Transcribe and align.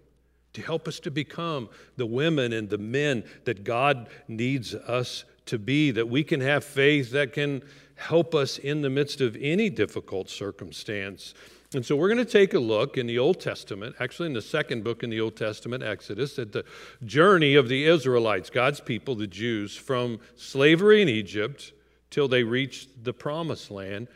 to 0.52 0.62
help 0.62 0.86
us 0.86 1.00
to 1.00 1.10
become 1.10 1.68
the 1.96 2.06
women 2.06 2.52
and 2.52 2.70
the 2.70 2.78
men 2.78 3.24
that 3.46 3.64
God 3.64 4.08
needs 4.28 4.72
us 4.72 5.24
to 5.46 5.58
be, 5.58 5.90
that 5.90 6.08
we 6.08 6.22
can 6.22 6.40
have 6.40 6.62
faith 6.62 7.10
that 7.10 7.32
can 7.32 7.60
help 7.96 8.34
us 8.34 8.58
in 8.58 8.82
the 8.82 8.90
midst 8.90 9.20
of 9.20 9.36
any 9.40 9.70
difficult 9.70 10.28
circumstance. 10.28 11.34
And 11.74 11.84
so 11.84 11.96
we're 11.96 12.08
going 12.08 12.24
to 12.24 12.30
take 12.30 12.54
a 12.54 12.58
look 12.58 12.96
in 12.96 13.06
the 13.06 13.18
Old 13.18 13.40
Testament, 13.40 13.96
actually 13.98 14.26
in 14.26 14.32
the 14.32 14.42
second 14.42 14.84
book 14.84 15.02
in 15.02 15.10
the 15.10 15.20
Old 15.20 15.36
Testament, 15.36 15.82
Exodus, 15.82 16.38
at 16.38 16.52
the 16.52 16.64
journey 17.04 17.56
of 17.56 17.68
the 17.68 17.86
Israelites, 17.86 18.48
God's 18.48 18.80
people, 18.80 19.16
the 19.16 19.26
Jews, 19.26 19.76
from 19.76 20.20
slavery 20.36 21.02
in 21.02 21.08
Egypt 21.08 21.72
till 22.10 22.28
they 22.28 22.44
reached 22.44 23.02
the 23.02 23.12
promised 23.12 23.70
land. 23.72 24.06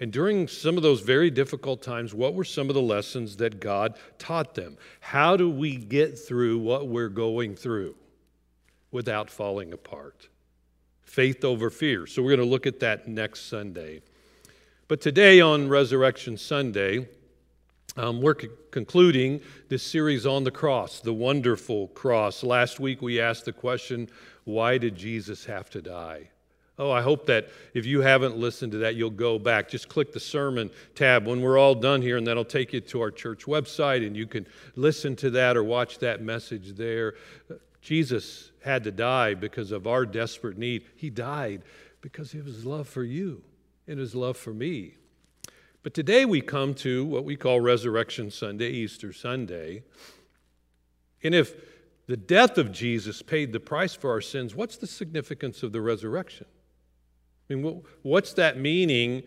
And 0.00 0.12
during 0.12 0.48
some 0.48 0.76
of 0.76 0.82
those 0.82 1.02
very 1.02 1.30
difficult 1.30 1.82
times, 1.82 2.14
what 2.14 2.34
were 2.34 2.44
some 2.44 2.68
of 2.68 2.74
the 2.74 2.82
lessons 2.82 3.36
that 3.36 3.60
God 3.60 3.96
taught 4.18 4.54
them? 4.54 4.78
How 5.00 5.36
do 5.36 5.50
we 5.50 5.76
get 5.76 6.18
through 6.18 6.58
what 6.58 6.88
we're 6.88 7.08
going 7.08 7.54
through 7.54 7.96
without 8.90 9.30
falling 9.30 9.72
apart? 9.72 10.28
Faith 11.14 11.44
over 11.44 11.70
fear. 11.70 12.08
So 12.08 12.24
we're 12.24 12.34
going 12.34 12.44
to 12.44 12.52
look 12.52 12.66
at 12.66 12.80
that 12.80 13.06
next 13.06 13.42
Sunday. 13.48 14.02
But 14.88 15.00
today, 15.00 15.40
on 15.40 15.68
Resurrection 15.68 16.36
Sunday, 16.36 17.06
um, 17.96 18.20
we're 18.20 18.36
c- 18.36 18.48
concluding 18.72 19.40
this 19.68 19.84
series 19.84 20.26
on 20.26 20.42
the 20.42 20.50
cross, 20.50 20.98
the 20.98 21.12
wonderful 21.12 21.86
cross. 21.86 22.42
Last 22.42 22.80
week, 22.80 23.00
we 23.00 23.20
asked 23.20 23.44
the 23.44 23.52
question 23.52 24.08
why 24.42 24.76
did 24.76 24.96
Jesus 24.96 25.44
have 25.44 25.70
to 25.70 25.80
die? 25.80 26.30
Oh, 26.80 26.90
I 26.90 27.00
hope 27.00 27.26
that 27.26 27.48
if 27.74 27.86
you 27.86 28.00
haven't 28.00 28.36
listened 28.36 28.72
to 28.72 28.78
that, 28.78 28.96
you'll 28.96 29.10
go 29.10 29.38
back. 29.38 29.68
Just 29.68 29.88
click 29.88 30.12
the 30.12 30.18
sermon 30.18 30.68
tab 30.96 31.28
when 31.28 31.40
we're 31.40 31.58
all 31.58 31.76
done 31.76 32.02
here, 32.02 32.16
and 32.16 32.26
that'll 32.26 32.44
take 32.44 32.72
you 32.72 32.80
to 32.80 33.00
our 33.00 33.12
church 33.12 33.44
website, 33.44 34.04
and 34.04 34.16
you 34.16 34.26
can 34.26 34.48
listen 34.74 35.14
to 35.14 35.30
that 35.30 35.56
or 35.56 35.62
watch 35.62 36.00
that 36.00 36.22
message 36.22 36.74
there. 36.74 37.14
Jesus 37.80 38.50
had 38.64 38.84
to 38.84 38.90
die 38.90 39.34
because 39.34 39.70
of 39.72 39.86
our 39.86 40.06
desperate 40.06 40.56
need. 40.56 40.84
He 40.96 41.10
died 41.10 41.62
because 42.00 42.34
of 42.34 42.46
his 42.46 42.64
love 42.64 42.88
for 42.88 43.04
you 43.04 43.42
and 43.86 43.98
his 43.98 44.14
love 44.14 44.36
for 44.36 44.54
me. 44.54 44.94
But 45.82 45.92
today 45.92 46.24
we 46.24 46.40
come 46.40 46.72
to 46.76 47.04
what 47.04 47.24
we 47.24 47.36
call 47.36 47.60
Resurrection 47.60 48.30
Sunday, 48.30 48.70
Easter 48.70 49.12
Sunday. 49.12 49.82
And 51.22 51.34
if 51.34 51.54
the 52.06 52.16
death 52.16 52.56
of 52.56 52.72
Jesus 52.72 53.20
paid 53.20 53.52
the 53.52 53.60
price 53.60 53.94
for 53.94 54.10
our 54.10 54.22
sins, 54.22 54.54
what's 54.54 54.78
the 54.78 54.86
significance 54.86 55.62
of 55.62 55.72
the 55.72 55.82
resurrection? 55.82 56.46
I 57.50 57.54
mean, 57.54 57.82
what's 58.02 58.32
that 58.34 58.58
meaning? 58.58 59.24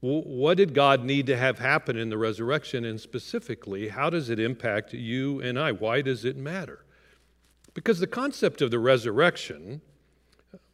What 0.00 0.58
did 0.58 0.74
God 0.74 1.02
need 1.02 1.26
to 1.28 1.36
have 1.36 1.58
happen 1.58 1.96
in 1.96 2.10
the 2.10 2.18
resurrection? 2.18 2.84
And 2.84 3.00
specifically, 3.00 3.88
how 3.88 4.10
does 4.10 4.28
it 4.28 4.38
impact 4.38 4.92
you 4.92 5.40
and 5.40 5.58
I? 5.58 5.72
Why 5.72 6.02
does 6.02 6.26
it 6.26 6.36
matter? 6.36 6.85
Because 7.76 8.00
the 8.00 8.06
concept 8.06 8.62
of 8.62 8.70
the 8.70 8.78
resurrection, 8.78 9.82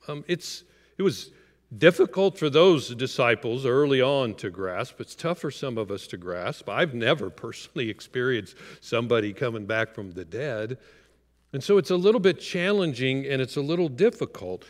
um, 0.07 0.25
it's, 0.29 0.63
it 0.97 1.03
was 1.03 1.33
difficult 1.77 2.39
for 2.39 2.49
those 2.49 2.95
disciples 2.95 3.67
early 3.67 4.01
on 4.01 4.37
to 4.37 4.51
grasp. 4.51 5.01
It's 5.01 5.17
tough 5.17 5.41
for 5.41 5.51
some 5.51 5.79
of 5.79 5.91
us 5.91 6.07
to 6.07 6.17
grasp. 6.17 6.69
I've 6.69 6.95
never 6.95 7.29
personally 7.45 7.91
experienced 7.91 8.57
somebody 8.81 9.33
coming 9.33 9.67
back 9.67 9.97
from 9.97 10.13
the 10.13 10.25
dead. 10.25 10.79
And 11.53 11.63
so 11.63 11.77
it's 11.77 11.91
a 11.91 11.97
little 11.97 12.21
bit 12.21 12.39
challenging 12.39 13.27
and 13.27 13.43
it's 13.43 13.57
a 13.57 13.61
little 13.61 13.89
difficult. 13.89 14.65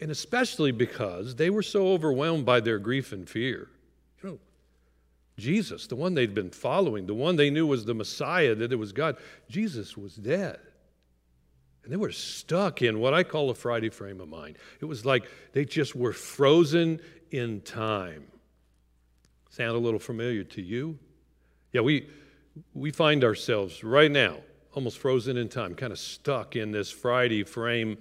And 0.00 0.12
especially 0.12 0.70
because 0.70 1.34
they 1.34 1.50
were 1.50 1.64
so 1.64 1.88
overwhelmed 1.88 2.46
by 2.46 2.60
their 2.60 2.78
grief 2.78 3.10
and 3.10 3.28
fear. 3.28 3.70
You 4.22 4.30
know, 4.30 4.38
Jesus, 5.36 5.88
the 5.88 5.96
one 5.96 6.14
they'd 6.14 6.32
been 6.32 6.50
following, 6.50 7.06
the 7.06 7.14
one 7.14 7.34
they 7.34 7.50
knew 7.50 7.66
was 7.66 7.84
the 7.84 7.94
Messiah, 7.94 8.54
that 8.54 8.72
it 8.72 8.76
was 8.76 8.92
God, 8.92 9.16
Jesus 9.48 9.96
was 9.96 10.14
dead. 10.14 10.60
And 11.86 11.92
they 11.92 11.96
were 11.96 12.10
stuck 12.10 12.82
in 12.82 12.98
what 12.98 13.14
I 13.14 13.22
call 13.22 13.48
a 13.48 13.54
Friday 13.54 13.90
frame 13.90 14.20
of 14.20 14.28
mind. 14.28 14.58
It 14.80 14.86
was 14.86 15.06
like 15.06 15.30
they 15.52 15.64
just 15.64 15.94
were 15.94 16.12
frozen 16.12 17.00
in 17.30 17.60
time. 17.60 18.24
Sound 19.50 19.76
a 19.76 19.78
little 19.78 20.00
familiar 20.00 20.42
to 20.42 20.62
you? 20.62 20.98
Yeah, 21.72 21.82
we, 21.82 22.08
we 22.74 22.90
find 22.90 23.22
ourselves 23.22 23.84
right 23.84 24.10
now 24.10 24.38
almost 24.74 24.98
frozen 24.98 25.36
in 25.36 25.48
time, 25.48 25.76
kind 25.76 25.92
of 25.92 25.98
stuck 26.00 26.56
in 26.56 26.72
this 26.72 26.90
Friday 26.90 27.44
frame 27.44 27.98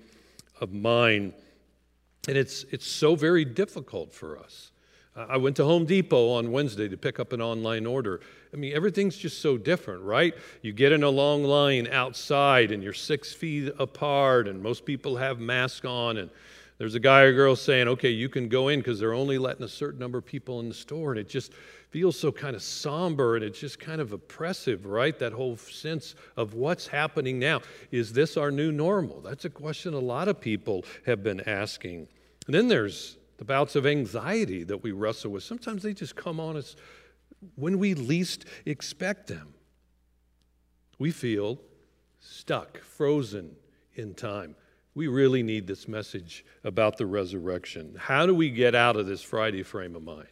of 0.59 0.74
mind. 0.74 1.34
And 2.28 2.35
it's, 2.35 2.63
it's 2.72 2.88
so 2.88 3.16
very 3.16 3.45
difficult 3.45 4.12
for 4.12 4.40
us. 4.40 4.72
I 5.15 5.37
went 5.37 5.55
to 5.57 5.63
Home 5.63 5.85
Depot 5.85 6.31
on 6.31 6.51
Wednesday 6.51 6.89
to 6.89 6.97
pick 6.97 7.21
up 7.21 7.31
an 7.31 7.41
online 7.41 7.85
order. 7.85 8.19
I 8.53 8.57
mean, 8.57 8.73
everything's 8.75 9.15
just 9.15 9.41
so 9.41 9.57
different, 9.57 10.03
right? 10.03 10.33
You 10.61 10.73
get 10.73 10.91
in 10.91 11.03
a 11.03 11.09
long 11.09 11.45
line 11.45 11.87
outside 11.87 12.71
and 12.71 12.83
you're 12.83 12.91
six 12.91 13.31
feet 13.31 13.73
apart, 13.79 14.49
and 14.49 14.61
most 14.61 14.83
people 14.83 15.15
have 15.15 15.39
masks 15.39 15.85
on, 15.85 16.17
and 16.17 16.29
there's 16.77 16.95
a 16.95 16.99
guy 16.99 17.21
or 17.21 17.31
girl 17.31 17.55
saying, 17.55 17.87
okay, 17.87 18.09
you 18.09 18.27
can 18.27 18.49
go 18.49 18.67
in 18.67 18.81
because 18.81 18.99
they're 18.99 19.13
only 19.13 19.37
letting 19.37 19.63
a 19.63 19.69
certain 19.69 20.00
number 20.00 20.17
of 20.17 20.25
people 20.25 20.59
in 20.59 20.67
the 20.67 20.75
store, 20.75 21.12
and 21.12 21.19
it 21.19 21.29
just 21.29 21.53
feels 21.91 22.19
so 22.19 22.29
kind 22.29 22.57
of 22.57 22.61
somber 22.61 23.38
and 23.38 23.45
it's 23.45 23.57
just 23.57 23.79
kind 23.79 24.01
of 24.01 24.11
oppressive, 24.11 24.85
right? 24.85 25.18
That 25.18 25.31
whole 25.31 25.56
sense 25.56 26.15
of 26.35 26.53
what's 26.53 26.88
happening 26.88 27.39
now. 27.39 27.61
Is 27.89 28.11
this 28.11 28.35
our 28.35 28.51
new 28.51 28.73
normal? 28.73 29.21
That's 29.21 29.45
a 29.45 29.50
question 29.50 29.94
a 29.94 30.00
lot 30.00 30.27
of 30.27 30.41
people 30.41 30.83
have 31.06 31.23
been 31.23 31.39
asking. 31.47 32.09
And 32.47 32.53
then 32.53 32.68
there's 32.68 33.15
the 33.37 33.45
bouts 33.45 33.75
of 33.75 33.85
anxiety 33.85 34.63
that 34.63 34.83
we 34.83 34.91
wrestle 34.91 35.31
with. 35.31 35.43
Sometimes 35.43 35.83
they 35.83 35.93
just 35.93 36.15
come 36.15 36.39
on 36.39 36.55
us 36.55 36.75
when 37.55 37.79
we 37.79 37.93
least 37.93 38.45
expect 38.65 39.27
them. 39.27 39.53
We 40.97 41.11
feel 41.11 41.59
stuck, 42.19 42.79
frozen 42.79 43.55
in 43.95 44.13
time. 44.13 44.55
We 44.93 45.07
really 45.07 45.43
need 45.43 45.67
this 45.67 45.87
message 45.87 46.45
about 46.63 46.97
the 46.97 47.05
resurrection. 47.05 47.95
How 47.99 48.25
do 48.25 48.33
we 48.33 48.49
get 48.49 48.75
out 48.75 48.95
of 48.95 49.05
this 49.05 49.21
Friday 49.21 49.63
frame 49.63 49.95
of 49.95 50.03
mind? 50.03 50.27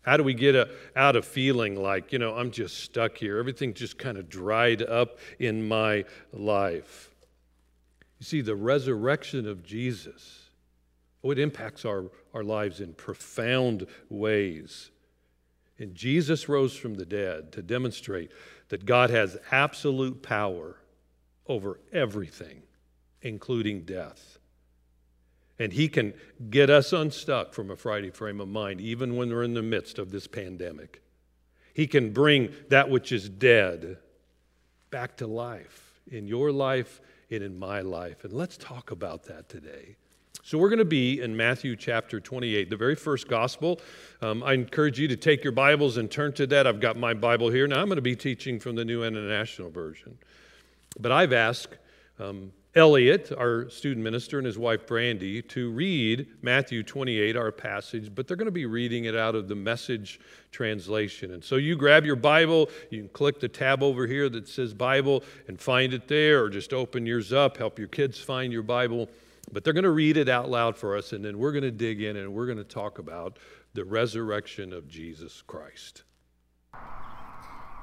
How 0.00 0.16
do 0.16 0.24
we 0.24 0.34
get 0.34 0.56
a, 0.56 0.68
out 0.96 1.14
of 1.14 1.24
feeling 1.24 1.76
like, 1.76 2.12
you 2.12 2.18
know, 2.18 2.34
I'm 2.34 2.50
just 2.50 2.78
stuck 2.80 3.16
here? 3.18 3.38
Everything 3.38 3.72
just 3.74 3.98
kind 3.98 4.18
of 4.18 4.28
dried 4.28 4.82
up 4.82 5.18
in 5.38 5.68
my 5.68 6.04
life. 6.32 7.10
You 8.18 8.24
see, 8.24 8.40
the 8.40 8.56
resurrection 8.56 9.46
of 9.46 9.62
Jesus 9.62 10.41
Oh, 11.24 11.30
it 11.30 11.38
impacts 11.38 11.84
our, 11.84 12.10
our 12.34 12.42
lives 12.42 12.80
in 12.80 12.94
profound 12.94 13.86
ways. 14.08 14.90
And 15.78 15.94
Jesus 15.94 16.48
rose 16.48 16.76
from 16.76 16.94
the 16.94 17.06
dead 17.06 17.52
to 17.52 17.62
demonstrate 17.62 18.30
that 18.68 18.84
God 18.84 19.10
has 19.10 19.36
absolute 19.50 20.22
power 20.22 20.76
over 21.46 21.80
everything, 21.92 22.62
including 23.20 23.82
death. 23.82 24.38
And 25.58 25.72
He 25.72 25.88
can 25.88 26.14
get 26.50 26.70
us 26.70 26.92
unstuck 26.92 27.52
from 27.52 27.70
a 27.70 27.76
Friday 27.76 28.10
frame 28.10 28.40
of 28.40 28.48
mind, 28.48 28.80
even 28.80 29.16
when 29.16 29.30
we're 29.30 29.42
in 29.42 29.54
the 29.54 29.62
midst 29.62 29.98
of 29.98 30.10
this 30.10 30.26
pandemic. 30.26 31.02
He 31.74 31.86
can 31.86 32.12
bring 32.12 32.52
that 32.68 32.90
which 32.90 33.12
is 33.12 33.28
dead 33.28 33.98
back 34.90 35.16
to 35.18 35.26
life 35.26 36.00
in 36.10 36.26
your 36.26 36.52
life 36.52 37.00
and 37.30 37.42
in 37.42 37.58
my 37.58 37.80
life. 37.80 38.24
And 38.24 38.32
let's 38.32 38.56
talk 38.56 38.90
about 38.90 39.24
that 39.24 39.48
today. 39.48 39.96
So, 40.44 40.58
we're 40.58 40.70
going 40.70 40.80
to 40.80 40.84
be 40.84 41.20
in 41.20 41.36
Matthew 41.36 41.76
chapter 41.76 42.18
28, 42.18 42.68
the 42.68 42.76
very 42.76 42.96
first 42.96 43.28
gospel. 43.28 43.80
Um, 44.20 44.42
I 44.42 44.54
encourage 44.54 44.98
you 44.98 45.06
to 45.06 45.16
take 45.16 45.44
your 45.44 45.52
Bibles 45.52 45.98
and 45.98 46.10
turn 46.10 46.32
to 46.32 46.48
that. 46.48 46.66
I've 46.66 46.80
got 46.80 46.96
my 46.96 47.14
Bible 47.14 47.48
here. 47.48 47.68
Now, 47.68 47.80
I'm 47.80 47.86
going 47.86 47.94
to 47.94 48.02
be 48.02 48.16
teaching 48.16 48.58
from 48.58 48.74
the 48.74 48.84
New 48.84 49.04
International 49.04 49.70
Version. 49.70 50.18
But 50.98 51.12
I've 51.12 51.32
asked 51.32 51.78
um, 52.18 52.50
Elliot, 52.74 53.30
our 53.38 53.70
student 53.70 54.02
minister, 54.02 54.38
and 54.38 54.44
his 54.44 54.58
wife 54.58 54.84
Brandy 54.84 55.42
to 55.42 55.70
read 55.70 56.26
Matthew 56.42 56.82
28, 56.82 57.36
our 57.36 57.52
passage, 57.52 58.12
but 58.12 58.26
they're 58.26 58.36
going 58.36 58.46
to 58.46 58.50
be 58.50 58.66
reading 58.66 59.04
it 59.04 59.14
out 59.14 59.36
of 59.36 59.46
the 59.46 59.54
message 59.54 60.18
translation. 60.50 61.34
And 61.34 61.44
so 61.44 61.54
you 61.54 61.76
grab 61.76 62.04
your 62.04 62.16
Bible, 62.16 62.68
you 62.90 62.98
can 62.98 63.08
click 63.10 63.38
the 63.38 63.48
tab 63.48 63.80
over 63.80 64.08
here 64.08 64.28
that 64.30 64.48
says 64.48 64.74
Bible 64.74 65.22
and 65.46 65.60
find 65.60 65.94
it 65.94 66.08
there, 66.08 66.42
or 66.42 66.50
just 66.50 66.72
open 66.72 67.06
yours 67.06 67.32
up, 67.32 67.58
help 67.58 67.78
your 67.78 67.86
kids 67.86 68.18
find 68.18 68.52
your 68.52 68.64
Bible. 68.64 69.08
But 69.50 69.64
they're 69.64 69.72
going 69.72 69.84
to 69.84 69.90
read 69.90 70.16
it 70.16 70.28
out 70.28 70.48
loud 70.50 70.76
for 70.76 70.96
us, 70.96 71.12
and 71.12 71.24
then 71.24 71.38
we're 71.38 71.52
going 71.52 71.62
to 71.62 71.70
dig 71.70 72.00
in 72.00 72.16
and 72.16 72.32
we're 72.32 72.46
going 72.46 72.58
to 72.58 72.64
talk 72.64 72.98
about 72.98 73.38
the 73.74 73.84
resurrection 73.84 74.72
of 74.72 74.88
Jesus 74.88 75.42
Christ. 75.42 76.04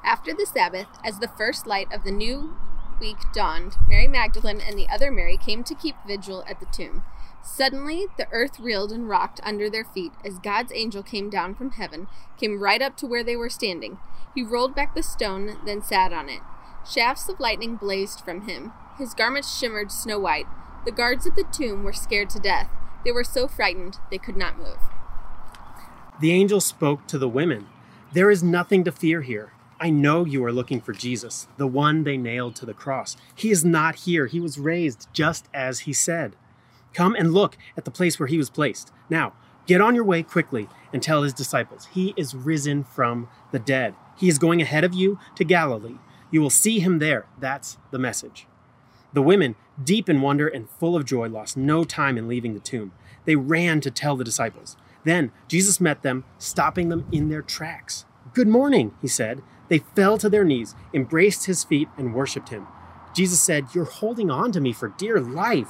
After 0.03 0.33
the 0.33 0.45
Sabbath, 0.45 0.87
as 1.03 1.19
the 1.19 1.31
first 1.37 1.67
light 1.67 1.91
of 1.93 2.03
the 2.03 2.11
new 2.11 2.55
week 2.99 3.17
dawned, 3.33 3.75
Mary 3.87 4.07
Magdalene 4.07 4.61
and 4.61 4.77
the 4.77 4.87
other 4.89 5.11
Mary 5.11 5.37
came 5.37 5.63
to 5.63 5.75
keep 5.75 5.95
vigil 6.07 6.43
at 6.47 6.59
the 6.59 6.65
tomb. 6.71 7.03
Suddenly, 7.43 8.07
the 8.17 8.27
earth 8.31 8.59
reeled 8.59 8.91
and 8.91 9.07
rocked 9.07 9.39
under 9.43 9.69
their 9.69 9.85
feet 9.85 10.11
as 10.25 10.39
God's 10.39 10.71
angel 10.73 11.03
came 11.03 11.29
down 11.29 11.55
from 11.55 11.71
heaven, 11.71 12.07
came 12.37 12.61
right 12.61 12.81
up 12.81 12.97
to 12.97 13.07
where 13.07 13.23
they 13.23 13.35
were 13.35 13.49
standing. 13.49 13.99
He 14.35 14.43
rolled 14.43 14.75
back 14.75 14.93
the 14.93 15.03
stone, 15.03 15.57
then 15.65 15.81
sat 15.81 16.13
on 16.13 16.29
it. 16.29 16.41
Shafts 16.89 17.29
of 17.29 17.39
lightning 17.39 17.75
blazed 17.75 18.21
from 18.21 18.47
him. 18.47 18.73
His 18.97 19.13
garments 19.13 19.57
shimmered 19.57 19.91
snow 19.91 20.19
white. 20.19 20.47
The 20.85 20.91
guards 20.91 21.27
at 21.27 21.35
the 21.35 21.43
tomb 21.43 21.83
were 21.83 21.93
scared 21.93 22.29
to 22.31 22.39
death. 22.39 22.69
They 23.03 23.11
were 23.11 23.23
so 23.23 23.47
frightened 23.47 23.97
they 24.09 24.17
could 24.17 24.37
not 24.37 24.57
move. 24.57 24.77
The 26.19 26.31
angel 26.31 26.59
spoke 26.61 27.07
to 27.07 27.17
the 27.17 27.29
women 27.29 27.67
There 28.11 28.31
is 28.31 28.43
nothing 28.43 28.83
to 28.83 28.91
fear 28.91 29.21
here. 29.21 29.53
I 29.79 29.89
know 29.89 30.25
you 30.25 30.43
are 30.43 30.51
looking 30.51 30.81
for 30.81 30.91
Jesus, 30.91 31.47
the 31.55 31.67
one 31.67 32.03
they 32.03 32.17
nailed 32.17 32.55
to 32.57 32.65
the 32.65 32.73
cross. 32.73 33.15
He 33.33 33.51
is 33.51 33.63
not 33.63 33.95
here. 33.95 34.25
He 34.25 34.41
was 34.41 34.59
raised 34.59 35.07
just 35.13 35.47
as 35.53 35.81
he 35.81 35.93
said. 35.93 36.35
Come 36.93 37.15
and 37.15 37.33
look 37.33 37.57
at 37.77 37.85
the 37.85 37.91
place 37.91 38.19
where 38.19 38.27
he 38.27 38.37
was 38.37 38.49
placed. 38.49 38.91
Now, 39.09 39.33
get 39.67 39.79
on 39.79 39.95
your 39.95 40.03
way 40.03 40.23
quickly 40.23 40.67
and 40.91 41.01
tell 41.01 41.23
his 41.23 41.33
disciples, 41.33 41.87
He 41.93 42.13
is 42.17 42.35
risen 42.35 42.83
from 42.83 43.29
the 43.51 43.59
dead. 43.59 43.95
He 44.17 44.27
is 44.27 44.37
going 44.37 44.61
ahead 44.61 44.83
of 44.83 44.93
you 44.93 45.17
to 45.35 45.45
Galilee. 45.45 45.99
You 46.29 46.41
will 46.41 46.49
see 46.49 46.79
him 46.79 46.99
there. 46.99 47.27
That's 47.39 47.77
the 47.91 47.99
message. 47.99 48.48
The 49.13 49.21
women, 49.21 49.55
deep 49.83 50.09
in 50.09 50.21
wonder 50.21 50.47
and 50.47 50.69
full 50.69 50.95
of 50.95 51.05
joy, 51.05 51.29
lost 51.29 51.57
no 51.57 51.83
time 51.83 52.17
in 52.17 52.27
leaving 52.27 52.53
the 52.53 52.59
tomb. 52.59 52.91
They 53.25 53.35
ran 53.35 53.81
to 53.81 53.91
tell 53.91 54.15
the 54.15 54.23
disciples. 54.23 54.77
Then 55.03 55.31
Jesus 55.47 55.81
met 55.81 56.03
them, 56.03 56.25
stopping 56.37 56.89
them 56.89 57.07
in 57.11 57.29
their 57.29 57.41
tracks. 57.41 58.05
Good 58.33 58.47
morning, 58.47 58.93
he 59.01 59.07
said. 59.07 59.41
They 59.67 59.79
fell 59.79 60.17
to 60.17 60.29
their 60.29 60.43
knees, 60.43 60.75
embraced 60.93 61.45
his 61.45 61.63
feet, 61.63 61.89
and 61.97 62.13
worshiped 62.13 62.49
him. 62.49 62.67
Jesus 63.13 63.41
said, 63.41 63.67
You're 63.73 63.85
holding 63.85 64.29
on 64.29 64.51
to 64.51 64.61
me 64.61 64.73
for 64.73 64.89
dear 64.97 65.19
life. 65.19 65.69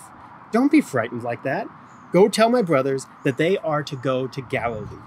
Don't 0.52 0.72
be 0.72 0.82
frightened 0.82 1.24
like 1.24 1.44
that. 1.44 1.68
Go 2.12 2.28
tell 2.28 2.50
my 2.50 2.62
brothers 2.62 3.06
that 3.24 3.38
they 3.38 3.58
are 3.58 3.84
to 3.84 3.96
go 3.96 4.28
to 4.28 4.42
Galilee 4.42 4.98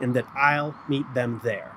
and 0.00 0.14
that 0.14 0.26
I'll 0.34 0.74
meet 0.88 1.12
them 1.14 1.40
there. 1.44 1.72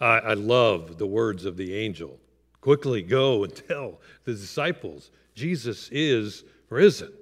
I, 0.00 0.18
I 0.18 0.34
love 0.34 0.98
the 0.98 1.06
words 1.06 1.44
of 1.44 1.56
the 1.56 1.74
angel. 1.74 2.20
Quickly 2.60 3.02
go 3.02 3.44
and 3.44 3.54
tell 3.68 4.00
the 4.24 4.32
disciples 4.32 5.10
Jesus 5.34 5.88
is 5.92 6.44
risen. 6.70 7.12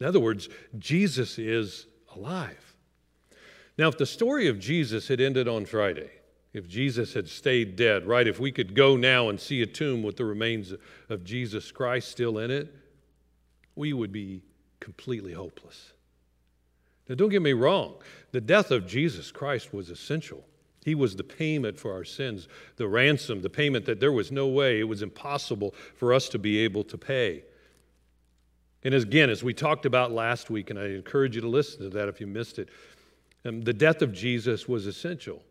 In 0.00 0.06
other 0.06 0.20
words, 0.20 0.48
Jesus 0.78 1.38
is 1.38 1.86
alive. 2.14 2.76
Now, 3.78 3.88
if 3.88 3.98
the 3.98 4.06
story 4.06 4.48
of 4.48 4.58
Jesus 4.58 5.08
had 5.08 5.20
ended 5.20 5.48
on 5.48 5.66
Friday, 5.66 6.10
if 6.52 6.66
Jesus 6.66 7.12
had 7.12 7.28
stayed 7.28 7.76
dead, 7.76 8.06
right? 8.06 8.26
If 8.26 8.40
we 8.40 8.50
could 8.50 8.74
go 8.74 8.96
now 8.96 9.28
and 9.28 9.38
see 9.38 9.60
a 9.60 9.66
tomb 9.66 10.02
with 10.02 10.16
the 10.16 10.24
remains 10.24 10.72
of 11.10 11.24
Jesus 11.24 11.70
Christ 11.70 12.10
still 12.10 12.38
in 12.38 12.50
it, 12.50 12.74
we 13.74 13.92
would 13.92 14.12
be 14.12 14.42
completely 14.80 15.34
hopeless. 15.34 15.92
Now, 17.08 17.14
don't 17.14 17.28
get 17.28 17.42
me 17.42 17.52
wrong, 17.52 17.96
the 18.32 18.40
death 18.40 18.70
of 18.70 18.86
Jesus 18.86 19.30
Christ 19.30 19.74
was 19.74 19.90
essential. 19.90 20.44
He 20.86 20.94
was 20.94 21.16
the 21.16 21.24
payment 21.24 21.80
for 21.80 21.92
our 21.92 22.04
sins, 22.04 22.46
the 22.76 22.86
ransom, 22.86 23.42
the 23.42 23.50
payment 23.50 23.86
that 23.86 23.98
there 23.98 24.12
was 24.12 24.30
no 24.30 24.46
way, 24.46 24.78
it 24.78 24.84
was 24.84 25.02
impossible 25.02 25.74
for 25.96 26.14
us 26.14 26.28
to 26.28 26.38
be 26.38 26.58
able 26.58 26.84
to 26.84 26.96
pay. 26.96 27.42
And 28.84 28.94
again, 28.94 29.28
as 29.28 29.42
we 29.42 29.52
talked 29.52 29.84
about 29.84 30.12
last 30.12 30.48
week, 30.48 30.70
and 30.70 30.78
I 30.78 30.84
encourage 30.90 31.34
you 31.34 31.40
to 31.40 31.48
listen 31.48 31.80
to 31.80 31.88
that 31.88 32.08
if 32.08 32.20
you 32.20 32.28
missed 32.28 32.60
it, 32.60 32.68
um, 33.44 33.62
the 33.62 33.72
death 33.72 34.00
of 34.00 34.12
Jesus 34.12 34.68
was 34.68 34.86
essential. 34.86 35.42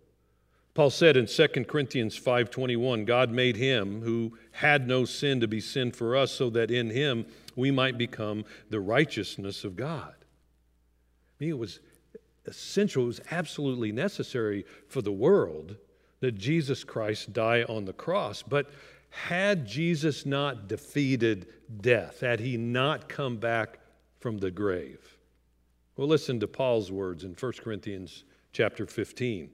Paul 0.73 0.89
said 0.89 1.17
in 1.17 1.27
2 1.27 1.67
Corinthians 1.67 2.15
5:21, 2.15 3.03
God 3.03 3.29
made 3.29 3.57
him 3.57 4.03
who 4.03 4.37
had 4.51 4.87
no 4.87 5.03
sin 5.03 5.41
to 5.41 5.49
be 5.49 5.59
sin 5.59 5.91
for 5.91 6.15
us 6.15 6.31
so 6.31 6.49
that 6.51 6.71
in 6.71 6.91
him 6.91 7.25
we 7.57 7.71
might 7.71 7.97
become 7.97 8.45
the 8.69 8.79
righteousness 8.79 9.65
of 9.65 9.75
God. 9.75 10.15
I 10.17 11.43
mean, 11.43 11.49
it 11.49 11.57
was 11.57 11.81
essential, 12.47 13.03
it 13.03 13.07
was 13.07 13.21
absolutely 13.31 13.91
necessary 13.91 14.65
for 14.87 15.01
the 15.01 15.11
world 15.11 15.77
that 16.19 16.33
Jesus 16.33 16.83
Christ 16.83 17.33
die 17.33 17.63
on 17.63 17.85
the 17.85 17.93
cross. 17.93 18.41
But 18.41 18.69
had 19.09 19.65
Jesus 19.65 20.25
not 20.25 20.67
defeated 20.67 21.47
death, 21.81 22.19
had 22.21 22.39
he 22.39 22.57
not 22.57 23.07
come 23.07 23.37
back 23.37 23.79
from 24.19 24.37
the 24.37 24.51
grave? 24.51 25.17
Well, 25.95 26.07
listen 26.07 26.39
to 26.41 26.47
Paul's 26.47 26.91
words 26.91 27.23
in 27.23 27.33
1 27.33 27.51
Corinthians 27.53 28.23
chapter 28.51 28.85
15. 28.85 29.49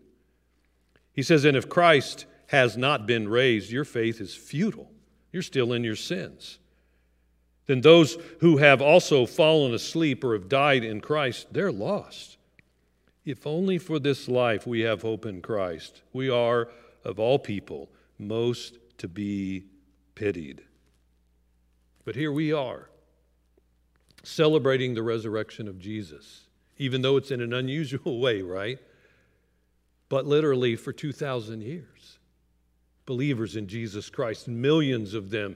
He 1.13 1.23
says, 1.23 1.45
And 1.45 1.57
if 1.57 1.69
Christ 1.69 2.25
has 2.47 2.77
not 2.77 3.05
been 3.05 3.27
raised, 3.27 3.71
your 3.71 3.85
faith 3.85 4.19
is 4.19 4.35
futile. 4.35 4.91
You're 5.31 5.43
still 5.43 5.73
in 5.73 5.83
your 5.83 5.95
sins. 5.95 6.59
Then 7.67 7.81
those 7.81 8.17
who 8.39 8.57
have 8.57 8.81
also 8.81 9.25
fallen 9.25 9.73
asleep 9.73 10.23
or 10.23 10.33
have 10.33 10.49
died 10.49 10.83
in 10.83 10.99
Christ, 10.99 11.47
they're 11.51 11.71
lost. 11.71 12.37
If 13.23 13.45
only 13.45 13.77
for 13.77 13.99
this 13.99 14.27
life 14.27 14.65
we 14.65 14.81
have 14.81 15.01
hope 15.01 15.25
in 15.25 15.41
Christ, 15.41 16.01
we 16.11 16.29
are, 16.29 16.69
of 17.03 17.19
all 17.19 17.37
people, 17.39 17.89
most 18.17 18.77
to 18.97 19.07
be 19.07 19.65
pitied. 20.15 20.63
But 22.03 22.15
here 22.15 22.31
we 22.31 22.51
are, 22.51 22.89
celebrating 24.23 24.93
the 24.93 25.03
resurrection 25.03 25.67
of 25.67 25.79
Jesus, 25.79 26.47
even 26.77 27.01
though 27.01 27.17
it's 27.17 27.31
in 27.31 27.41
an 27.41 27.53
unusual 27.53 28.19
way, 28.21 28.41
right? 28.41 28.79
but 30.11 30.27
literally 30.27 30.75
for 30.75 30.91
2,000 30.91 31.61
years. 31.61 32.19
Believers 33.05 33.55
in 33.55 33.65
Jesus 33.65 34.09
Christ, 34.09 34.45
millions 34.45 35.13
of 35.13 35.29
them 35.29 35.55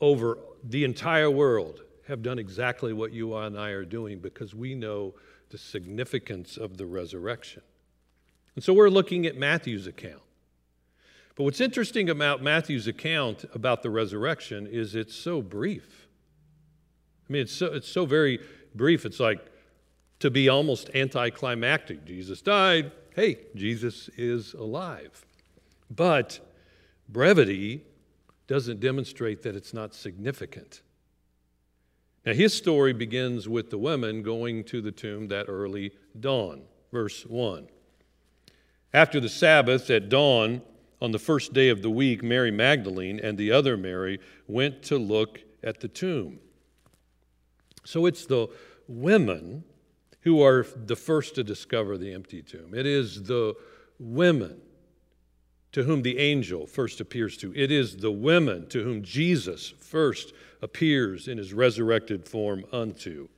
over 0.00 0.38
the 0.62 0.84
entire 0.84 1.28
world, 1.28 1.80
have 2.06 2.22
done 2.22 2.38
exactly 2.38 2.92
what 2.92 3.12
you 3.12 3.34
and 3.34 3.58
I 3.58 3.70
are 3.70 3.84
doing 3.84 4.20
because 4.20 4.54
we 4.54 4.76
know 4.76 5.14
the 5.50 5.58
significance 5.58 6.56
of 6.56 6.76
the 6.76 6.86
resurrection. 6.86 7.62
And 8.54 8.64
so 8.64 8.72
we're 8.72 8.90
looking 8.90 9.26
at 9.26 9.36
Matthew's 9.36 9.86
account. 9.86 10.22
But 11.36 11.44
what's 11.44 11.60
interesting 11.60 12.08
about 12.08 12.42
Matthew's 12.42 12.86
account 12.86 13.44
about 13.54 13.82
the 13.82 13.90
resurrection 13.90 14.66
is 14.66 14.94
it's 14.94 15.14
so 15.14 15.42
brief. 15.42 16.08
I 17.28 17.32
mean, 17.32 17.42
it's 17.42 17.52
so, 17.52 17.66
it's 17.66 17.88
so 17.88 18.06
very 18.06 18.40
brief. 18.74 19.04
It's 19.04 19.20
like 19.20 19.44
to 20.20 20.30
be 20.30 20.48
almost 20.48 20.90
anticlimactic. 20.94 22.06
Jesus 22.06 22.40
died, 22.40 22.90
hey, 23.14 23.38
Jesus 23.54 24.08
is 24.16 24.54
alive. 24.54 25.26
But 25.90 26.40
brevity 27.08 27.84
doesn't 28.46 28.80
demonstrate 28.80 29.42
that 29.42 29.54
it's 29.54 29.74
not 29.74 29.94
significant. 29.94 30.80
Now, 32.26 32.32
his 32.32 32.52
story 32.52 32.92
begins 32.92 33.48
with 33.48 33.70
the 33.70 33.78
women 33.78 34.22
going 34.22 34.64
to 34.64 34.82
the 34.82 34.90
tomb 34.90 35.28
that 35.28 35.46
early 35.48 35.92
dawn. 36.18 36.62
Verse 36.92 37.24
1. 37.24 37.68
After 38.92 39.20
the 39.20 39.28
Sabbath 39.28 39.88
at 39.90 40.08
dawn, 40.08 40.62
on 41.00 41.12
the 41.12 41.20
first 41.20 41.52
day 41.52 41.68
of 41.68 41.82
the 41.82 41.90
week, 41.90 42.24
Mary 42.24 42.50
Magdalene 42.50 43.20
and 43.20 43.38
the 43.38 43.52
other 43.52 43.76
Mary 43.76 44.18
went 44.48 44.82
to 44.84 44.98
look 44.98 45.40
at 45.62 45.80
the 45.80 45.88
tomb. 45.88 46.40
So 47.84 48.06
it's 48.06 48.26
the 48.26 48.48
women 48.88 49.62
who 50.22 50.42
are 50.42 50.66
the 50.74 50.96
first 50.96 51.36
to 51.36 51.44
discover 51.44 51.96
the 51.96 52.12
empty 52.12 52.42
tomb. 52.42 52.74
It 52.74 52.86
is 52.86 53.22
the 53.22 53.54
women 54.00 54.60
to 55.76 55.82
whom 55.82 56.00
the 56.00 56.16
angel 56.16 56.66
first 56.66 57.02
appears 57.02 57.36
to. 57.36 57.54
It 57.54 57.70
is 57.70 57.98
the 57.98 58.10
women 58.10 58.66
to 58.68 58.82
whom 58.82 59.02
Jesus 59.02 59.74
first 59.78 60.32
appears 60.62 61.28
in 61.28 61.36
his 61.36 61.52
resurrected 61.52 62.26
form 62.26 62.64
unto. 62.72 63.28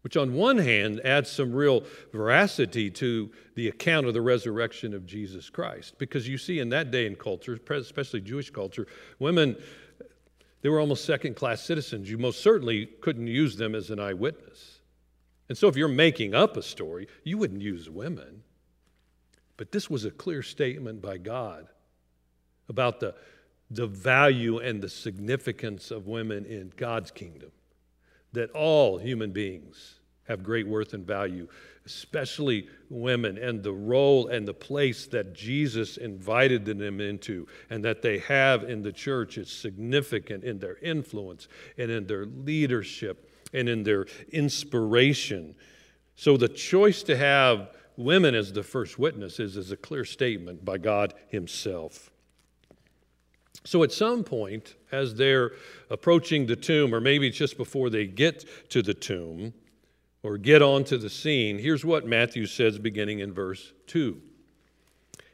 Which, 0.00 0.16
on 0.16 0.32
one 0.32 0.56
hand, 0.56 1.02
adds 1.04 1.28
some 1.28 1.52
real 1.52 1.84
veracity 2.10 2.88
to 2.92 3.30
the 3.54 3.68
account 3.68 4.06
of 4.06 4.14
the 4.14 4.22
resurrection 4.22 4.94
of 4.94 5.04
Jesus 5.04 5.50
Christ. 5.50 5.98
Because 5.98 6.26
you 6.26 6.38
see, 6.38 6.58
in 6.58 6.70
that 6.70 6.90
day 6.90 7.06
and 7.06 7.18
culture, 7.18 7.60
especially 7.70 8.22
Jewish 8.22 8.48
culture, 8.48 8.86
women, 9.18 9.56
they 10.62 10.70
were 10.70 10.80
almost 10.80 11.04
second 11.04 11.36
class 11.36 11.60
citizens. 11.60 12.08
You 12.08 12.16
most 12.16 12.40
certainly 12.40 12.86
couldn't 12.86 13.26
use 13.26 13.56
them 13.56 13.74
as 13.74 13.90
an 13.90 14.00
eyewitness. 14.00 14.80
And 15.50 15.58
so, 15.58 15.68
if 15.68 15.76
you're 15.76 15.86
making 15.86 16.34
up 16.34 16.56
a 16.56 16.62
story, 16.62 17.08
you 17.24 17.36
wouldn't 17.36 17.60
use 17.60 17.90
women. 17.90 18.42
But 19.56 19.72
this 19.72 19.88
was 19.88 20.04
a 20.04 20.10
clear 20.10 20.42
statement 20.42 21.00
by 21.00 21.18
God 21.18 21.68
about 22.68 23.00
the, 23.00 23.14
the 23.70 23.86
value 23.86 24.58
and 24.58 24.82
the 24.82 24.88
significance 24.88 25.90
of 25.90 26.06
women 26.06 26.44
in 26.44 26.72
God's 26.76 27.10
kingdom. 27.10 27.52
That 28.32 28.50
all 28.50 28.98
human 28.98 29.30
beings 29.30 30.00
have 30.24 30.42
great 30.42 30.66
worth 30.66 30.94
and 30.94 31.06
value, 31.06 31.46
especially 31.86 32.66
women, 32.88 33.38
and 33.38 33.62
the 33.62 33.72
role 33.72 34.28
and 34.28 34.48
the 34.48 34.54
place 34.54 35.06
that 35.08 35.34
Jesus 35.34 35.98
invited 35.98 36.64
them 36.64 37.00
into, 37.00 37.46
and 37.70 37.84
that 37.84 38.02
they 38.02 38.18
have 38.20 38.64
in 38.64 38.82
the 38.82 38.92
church 38.92 39.38
is 39.38 39.52
significant 39.52 40.42
in 40.42 40.58
their 40.58 40.78
influence 40.78 41.46
and 41.78 41.90
in 41.90 42.06
their 42.06 42.24
leadership 42.26 43.30
and 43.52 43.68
in 43.68 43.82
their 43.82 44.06
inspiration. 44.32 45.54
So 46.16 46.36
the 46.36 46.48
choice 46.48 47.02
to 47.04 47.16
have 47.16 47.70
women 47.96 48.34
as 48.34 48.52
the 48.52 48.62
first 48.62 48.98
witnesses 48.98 49.56
is 49.56 49.70
a 49.70 49.76
clear 49.76 50.04
statement 50.04 50.64
by 50.64 50.78
God 50.78 51.14
Himself. 51.28 52.10
So 53.64 53.82
at 53.82 53.92
some 53.92 54.24
point, 54.24 54.74
as 54.92 55.14
they're 55.14 55.52
approaching 55.88 56.46
the 56.46 56.56
tomb, 56.56 56.94
or 56.94 57.00
maybe 57.00 57.30
just 57.30 57.56
before 57.56 57.88
they 57.88 58.06
get 58.06 58.44
to 58.70 58.82
the 58.82 58.92
tomb 58.92 59.54
or 60.22 60.36
get 60.36 60.60
onto 60.60 60.98
the 60.98 61.08
scene, 61.08 61.58
here's 61.58 61.84
what 61.84 62.06
Matthew 62.06 62.46
says 62.46 62.78
beginning 62.78 63.20
in 63.20 63.32
verse 63.32 63.72
2. 63.86 64.20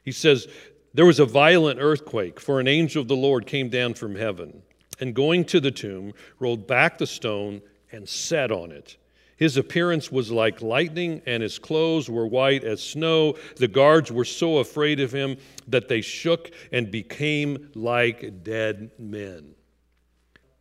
He 0.04 0.12
says, 0.12 0.46
There 0.94 1.06
was 1.06 1.18
a 1.18 1.26
violent 1.26 1.80
earthquake, 1.80 2.38
for 2.38 2.60
an 2.60 2.68
angel 2.68 3.02
of 3.02 3.08
the 3.08 3.16
Lord 3.16 3.46
came 3.46 3.68
down 3.68 3.94
from 3.94 4.14
heaven, 4.14 4.62
and 5.00 5.14
going 5.14 5.44
to 5.46 5.60
the 5.60 5.70
tomb, 5.70 6.12
rolled 6.38 6.66
back 6.66 6.98
the 6.98 7.06
stone 7.06 7.62
and 7.90 8.08
sat 8.08 8.52
on 8.52 8.70
it. 8.70 8.96
His 9.40 9.56
appearance 9.56 10.12
was 10.12 10.30
like 10.30 10.60
lightning, 10.60 11.22
and 11.24 11.42
his 11.42 11.58
clothes 11.58 12.10
were 12.10 12.26
white 12.26 12.62
as 12.62 12.82
snow. 12.82 13.38
The 13.56 13.68
guards 13.68 14.12
were 14.12 14.26
so 14.26 14.58
afraid 14.58 15.00
of 15.00 15.12
him 15.12 15.38
that 15.66 15.88
they 15.88 16.02
shook 16.02 16.50
and 16.72 16.90
became 16.90 17.70
like 17.74 18.44
dead 18.44 18.90
men. 18.98 19.54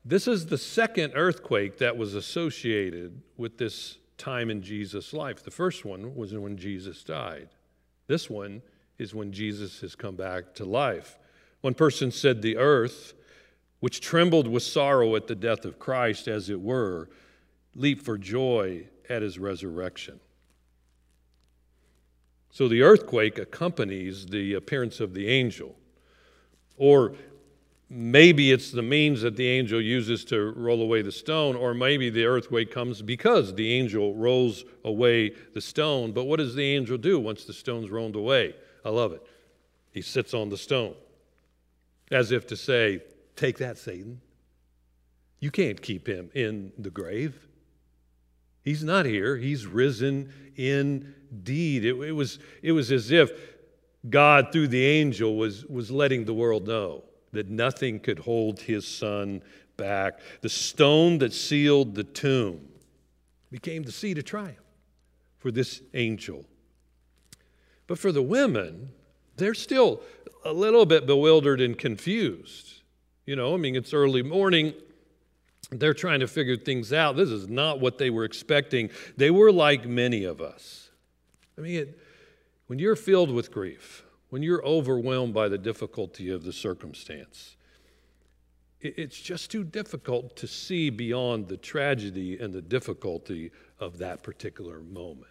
This 0.06 0.30
is 0.30 0.46
the 0.46 0.58
second 0.58 1.12
earthquake 1.14 1.80
that 1.80 1.98
was 1.98 2.16
associated 2.16 3.22
with 3.36 3.58
this 3.58 3.98
time 4.18 4.50
in 4.50 4.62
Jesus' 4.62 5.12
life. 5.12 5.44
The 5.44 5.52
first 5.52 5.84
one 5.84 6.16
was 6.16 6.34
when 6.34 6.56
Jesus 6.56 7.04
died. 7.04 7.50
This 8.08 8.30
one 8.30 8.62
is 8.98 9.14
when 9.14 9.34
Jesus 9.34 9.82
has 9.82 9.94
come 9.94 10.16
back 10.16 10.54
to 10.56 10.64
life. 10.64 11.20
One 11.60 11.74
person 11.74 12.12
said, 12.12 12.42
The 12.42 12.56
earth 12.56 13.14
which 13.82 14.00
trembled 14.00 14.48
with 14.48 14.64
sorrow 14.64 15.18
at 15.18 15.28
the 15.28 15.36
death 15.36 15.66
of 15.66 15.80
Christ, 15.80 16.30
as 16.30 16.50
it 16.50 16.62
were, 16.62 17.10
leaped 17.76 18.04
for 18.04 18.18
joy 18.18 18.88
at 19.10 19.22
his 19.22 19.40
resurrection. 19.40 20.20
So 22.52 22.68
the 22.68 22.82
earthquake 22.82 23.38
accompanies 23.38 24.26
the 24.26 24.56
appearance 24.56 25.00
of 25.00 25.14
the 25.14 25.28
angel. 25.28 25.76
Or 26.78 27.14
maybe 27.90 28.52
it's 28.52 28.72
the 28.72 28.82
means 28.82 29.22
that 29.22 29.36
the 29.36 29.48
angel 29.48 29.82
uses 29.82 30.26
to 30.26 30.52
roll 30.56 30.82
away 30.82 31.02
the 31.02 31.12
stone, 31.12 31.56
or 31.56 31.74
maybe 31.74 32.10
the 32.10 32.26
earthquake 32.26 32.72
comes 32.72 33.02
because 33.02 33.54
the 33.54 33.72
angel 33.74 34.16
rolls 34.16 34.64
away 34.84 35.34
the 35.54 35.62
stone. 35.62 36.12
But 36.12 36.26
what 36.26 36.38
does 36.38 36.56
the 36.56 36.76
angel 36.76 36.98
do 36.98 37.20
once 37.20 37.46
the 37.46 37.54
stone's 37.54 37.90
rolled 37.90 38.16
away? 38.16 38.56
I 38.84 38.90
love 38.90 39.12
it. 39.12 39.22
He 39.92 40.02
sits 40.02 40.34
on 40.34 40.50
the 40.50 40.58
stone, 40.58 40.96
as 42.12 42.32
if 42.32 42.48
to 42.48 42.56
say, 42.56 43.02
Take 43.36 43.58
that, 43.60 43.78
Satan. 43.78 44.22
You 45.40 45.52
can't 45.52 45.82
keep 45.82 46.08
him 46.08 46.30
in 46.34 46.74
the 46.78 46.90
grave. 46.90 47.48
He's 48.64 48.84
not 48.84 49.06
here, 49.06 49.38
he's 49.38 49.66
risen 49.66 50.32
indeed. 50.56 51.86
It, 51.86 51.96
it, 51.96 52.12
was, 52.12 52.40
it 52.62 52.72
was 52.72 52.92
as 52.92 53.12
if 53.12 53.32
God, 54.10 54.52
through 54.52 54.70
the 54.70 54.86
angel, 54.86 55.36
was, 55.36 55.66
was 55.66 55.92
letting 55.92 56.26
the 56.26 56.34
world 56.34 56.68
know 56.68 57.04
that 57.32 57.50
nothing 57.50 58.00
could 58.00 58.20
hold 58.20 58.60
his 58.60 58.88
son 58.88 59.42
back. 59.78 60.20
The 60.42 60.50
stone 60.50 61.20
that 61.20 61.34
sealed 61.34 61.96
the 61.96 62.04
tomb 62.04 62.68
became 63.52 63.84
the 63.84 63.92
seat 63.92 64.18
of 64.18 64.26
triumph 64.26 64.58
for 65.38 65.52
this 65.52 65.82
angel. 65.94 66.46
But 67.88 67.98
for 67.98 68.12
the 68.12 68.22
women, 68.22 68.90
they're 69.38 69.54
still 69.54 70.02
a 70.46 70.54
little 70.54 70.86
bit 70.86 71.06
bewildered 71.06 71.62
and 71.62 71.78
confused. 71.78 72.82
You 73.26 73.36
know, 73.36 73.54
I 73.54 73.58
mean, 73.58 73.76
it's 73.76 73.94
early 73.94 74.24
morning. 74.24 74.74
They're 75.72 75.94
trying 75.94 76.22
to 76.22 76.28
figure 76.28 76.58
things 76.58 76.92
out. 76.92 77.16
This 77.16 77.30
is 77.30 77.48
not 77.48 77.80
what 77.80 77.98
they 77.98 78.10
were 78.10 78.26
expecting. 78.26 78.90
They 79.18 79.30
were 79.30 79.52
like 79.52 79.86
many 79.86 80.24
of 80.24 80.42
us. 80.42 80.90
I 81.58 81.62
mean, 81.62 81.76
it, 81.76 82.00
when 82.68 82.80
you're 82.80 82.96
filled 82.96 83.32
with 83.32 83.52
grief, 83.52 84.04
when 84.30 84.42
you're 84.42 84.66
overwhelmed 84.66 85.34
by 85.34 85.48
the 85.48 85.58
difficulty 85.58 86.30
of 86.30 86.44
the 86.44 86.54
circumstance, 86.54 87.56
it, 88.82 88.96
it's 88.98 89.20
just 89.20 89.52
too 89.52 89.64
difficult 89.64 90.36
to 90.38 90.48
see 90.48 90.90
beyond 90.90 91.48
the 91.48 91.58
tragedy 91.58 92.40
and 92.40 92.54
the 92.54 92.62
difficulty 92.62 93.52
of 93.80 93.98
that 94.00 94.24
particular 94.24 94.80
moment. 94.80 95.28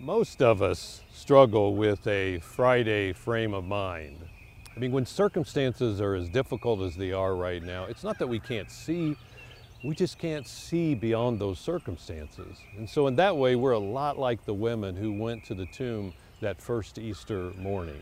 Most 0.00 0.42
of 0.42 0.62
us 0.62 1.02
struggle 1.12 1.76
with 1.76 2.06
a 2.08 2.40
Friday 2.40 3.12
frame 3.12 3.54
of 3.54 3.64
mind. 3.64 4.18
I 4.74 4.78
mean, 4.78 4.92
when 4.92 5.04
circumstances 5.04 6.00
are 6.00 6.14
as 6.14 6.28
difficult 6.28 6.80
as 6.80 6.96
they 6.96 7.12
are 7.12 7.34
right 7.34 7.62
now, 7.62 7.84
it's 7.84 8.02
not 8.02 8.18
that 8.18 8.26
we 8.26 8.40
can't 8.40 8.70
see, 8.70 9.16
we 9.84 9.94
just 9.94 10.18
can't 10.18 10.46
see 10.46 10.94
beyond 10.94 11.38
those 11.38 11.58
circumstances. 11.58 12.58
And 12.78 12.88
so, 12.88 13.06
in 13.06 13.16
that 13.16 13.36
way, 13.36 13.54
we're 13.54 13.72
a 13.72 13.78
lot 13.78 14.18
like 14.18 14.44
the 14.46 14.54
women 14.54 14.96
who 14.96 15.12
went 15.12 15.44
to 15.44 15.54
the 15.54 15.66
tomb 15.66 16.14
that 16.40 16.60
first 16.60 16.98
Easter 16.98 17.52
morning. 17.58 18.00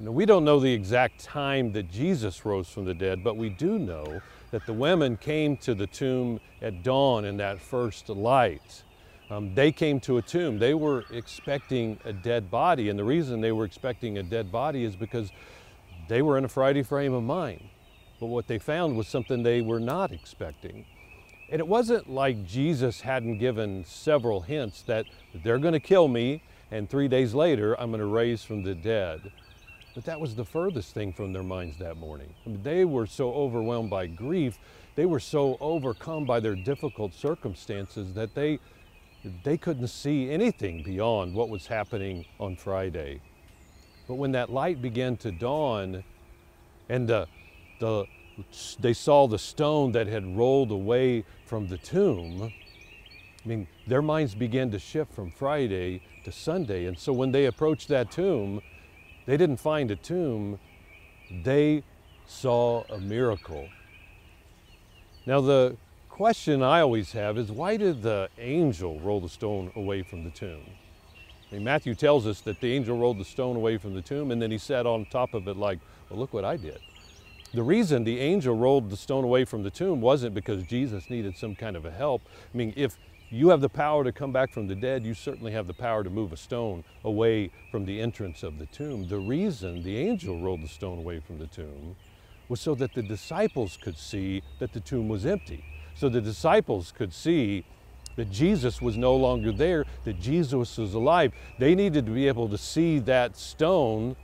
Now, 0.00 0.10
we 0.10 0.26
don't 0.26 0.44
know 0.44 0.58
the 0.58 0.72
exact 0.72 1.20
time 1.20 1.72
that 1.72 1.90
Jesus 1.90 2.44
rose 2.44 2.68
from 2.68 2.84
the 2.84 2.94
dead, 2.94 3.22
but 3.22 3.36
we 3.36 3.48
do 3.48 3.78
know 3.78 4.20
that 4.50 4.66
the 4.66 4.72
women 4.72 5.16
came 5.16 5.56
to 5.58 5.74
the 5.74 5.86
tomb 5.86 6.40
at 6.60 6.82
dawn 6.82 7.24
in 7.24 7.36
that 7.36 7.60
first 7.60 8.08
light. 8.08 8.82
Um, 9.30 9.54
they 9.54 9.72
came 9.72 10.00
to 10.00 10.16
a 10.18 10.22
tomb. 10.22 10.58
They 10.58 10.72
were 10.72 11.04
expecting 11.12 11.98
a 12.04 12.12
dead 12.12 12.50
body, 12.50 12.88
and 12.88 12.98
the 12.98 13.04
reason 13.04 13.40
they 13.40 13.52
were 13.52 13.64
expecting 13.64 14.18
a 14.18 14.22
dead 14.22 14.50
body 14.50 14.84
is 14.84 14.96
because 14.96 15.30
they 16.08 16.22
were 16.22 16.38
in 16.38 16.44
a 16.44 16.48
Friday 16.48 16.82
frame 16.82 17.12
of 17.12 17.22
mind, 17.22 17.68
but 18.18 18.26
what 18.26 18.46
they 18.46 18.58
found 18.58 18.96
was 18.96 19.06
something 19.06 19.42
they 19.42 19.60
were 19.60 19.80
not 19.80 20.12
expecting. 20.12 20.86
And 21.50 21.60
it 21.60 21.68
wasn't 21.68 22.10
like 22.10 22.46
Jesus 22.46 23.00
hadn't 23.00 23.38
given 23.38 23.84
several 23.84 24.40
hints 24.40 24.82
that 24.82 25.06
they're 25.44 25.58
going 25.58 25.72
to 25.72 25.80
kill 25.80 26.08
me 26.08 26.42
and 26.70 26.88
three 26.88 27.08
days 27.08 27.34
later 27.34 27.78
I'm 27.80 27.90
going 27.90 28.00
to 28.00 28.06
raise 28.06 28.42
from 28.42 28.62
the 28.62 28.74
dead. 28.74 29.32
But 29.94 30.04
that 30.04 30.20
was 30.20 30.34
the 30.34 30.44
furthest 30.44 30.94
thing 30.94 31.12
from 31.12 31.32
their 31.32 31.42
minds 31.42 31.78
that 31.78 31.96
morning. 31.96 32.32
I 32.44 32.50
mean, 32.50 32.62
they 32.62 32.84
were 32.84 33.06
so 33.06 33.32
overwhelmed 33.32 33.90
by 33.90 34.06
grief, 34.06 34.58
they 34.94 35.06
were 35.06 35.20
so 35.20 35.56
overcome 35.60 36.24
by 36.24 36.40
their 36.40 36.54
difficult 36.54 37.14
circumstances 37.14 38.12
that 38.14 38.34
they, 38.34 38.58
they 39.42 39.56
couldn't 39.56 39.88
see 39.88 40.30
anything 40.30 40.82
beyond 40.82 41.34
what 41.34 41.48
was 41.48 41.66
happening 41.66 42.26
on 42.38 42.56
Friday. 42.56 43.20
But 44.08 44.14
when 44.14 44.32
that 44.32 44.50
light 44.50 44.80
began 44.80 45.18
to 45.18 45.30
dawn 45.30 46.02
and 46.88 47.06
the, 47.06 47.28
the, 47.78 48.06
they 48.80 48.94
saw 48.94 49.28
the 49.28 49.38
stone 49.38 49.92
that 49.92 50.06
had 50.06 50.36
rolled 50.36 50.70
away 50.70 51.24
from 51.44 51.68
the 51.68 51.76
tomb, 51.76 52.50
I 53.44 53.48
mean, 53.48 53.68
their 53.86 54.02
minds 54.02 54.34
began 54.34 54.70
to 54.70 54.78
shift 54.78 55.12
from 55.12 55.30
Friday 55.30 56.00
to 56.24 56.32
Sunday. 56.32 56.86
And 56.86 56.98
so 56.98 57.12
when 57.12 57.32
they 57.32 57.44
approached 57.44 57.88
that 57.88 58.10
tomb, 58.10 58.62
they 59.26 59.36
didn't 59.36 59.58
find 59.58 59.90
a 59.90 59.96
tomb, 59.96 60.58
they 61.44 61.84
saw 62.26 62.84
a 62.88 62.98
miracle. 62.98 63.68
Now, 65.26 65.42
the 65.42 65.76
question 66.08 66.62
I 66.62 66.80
always 66.80 67.12
have 67.12 67.36
is 67.36 67.52
why 67.52 67.76
did 67.76 68.02
the 68.02 68.30
angel 68.38 68.98
roll 69.00 69.20
the 69.20 69.28
stone 69.28 69.70
away 69.76 70.02
from 70.02 70.24
the 70.24 70.30
tomb? 70.30 70.64
I 71.50 71.54
mean, 71.54 71.64
Matthew 71.64 71.94
tells 71.94 72.26
us 72.26 72.40
that 72.42 72.60
the 72.60 72.72
angel 72.72 72.98
rolled 72.98 73.18
the 73.18 73.24
stone 73.24 73.56
away 73.56 73.78
from 73.78 73.94
the 73.94 74.02
tomb 74.02 74.30
and 74.30 74.40
then 74.40 74.50
he 74.50 74.58
sat 74.58 74.86
on 74.86 75.06
top 75.06 75.34
of 75.34 75.48
it 75.48 75.56
like, 75.56 75.78
well, 76.10 76.18
look 76.18 76.32
what 76.32 76.44
I 76.44 76.56
did. 76.56 76.78
The 77.54 77.62
reason 77.62 78.04
the 78.04 78.20
angel 78.20 78.54
rolled 78.54 78.90
the 78.90 78.96
stone 78.96 79.24
away 79.24 79.46
from 79.46 79.62
the 79.62 79.70
tomb 79.70 80.00
wasn't 80.00 80.34
because 80.34 80.62
Jesus 80.64 81.08
needed 81.08 81.36
some 81.36 81.54
kind 81.54 81.76
of 81.76 81.86
a 81.86 81.90
help. 81.90 82.22
I 82.52 82.56
mean, 82.56 82.74
if, 82.76 82.98
you 83.30 83.50
have 83.50 83.60
the 83.60 83.68
power 83.68 84.04
to 84.04 84.12
come 84.12 84.32
back 84.32 84.52
from 84.52 84.68
the 84.68 84.74
dead. 84.74 85.04
You 85.04 85.12
certainly 85.12 85.52
have 85.52 85.66
the 85.66 85.74
power 85.74 86.02
to 86.02 86.08
move 86.08 86.32
a 86.32 86.36
stone 86.36 86.82
away 87.04 87.50
from 87.70 87.84
the 87.84 88.00
entrance 88.00 88.42
of 88.42 88.58
the 88.58 88.66
tomb. 88.66 89.06
The 89.06 89.18
reason 89.18 89.82
the 89.82 89.98
angel 89.98 90.40
rolled 90.40 90.62
the 90.62 90.68
stone 90.68 90.98
away 90.98 91.20
from 91.20 91.38
the 91.38 91.46
tomb 91.46 91.96
was 92.48 92.60
so 92.60 92.74
that 92.76 92.94
the 92.94 93.02
disciples 93.02 93.76
could 93.76 93.98
see 93.98 94.42
that 94.60 94.72
the 94.72 94.80
tomb 94.80 95.08
was 95.08 95.26
empty. 95.26 95.62
So 95.94 96.08
the 96.08 96.22
disciples 96.22 96.92
could 96.96 97.12
see 97.12 97.66
that 98.18 98.32
Jesus 98.32 98.82
was 98.82 98.96
no 98.96 99.14
longer 99.14 99.52
there, 99.52 99.84
that 100.02 100.18
Jesus 100.18 100.76
was 100.76 100.92
alive. 100.92 101.32
They 101.60 101.76
needed 101.76 102.04
to 102.06 102.10
be 102.10 102.26
able 102.26 102.48
to 102.48 102.58
see 102.58 102.98
that 102.98 103.36
stone 103.36 104.16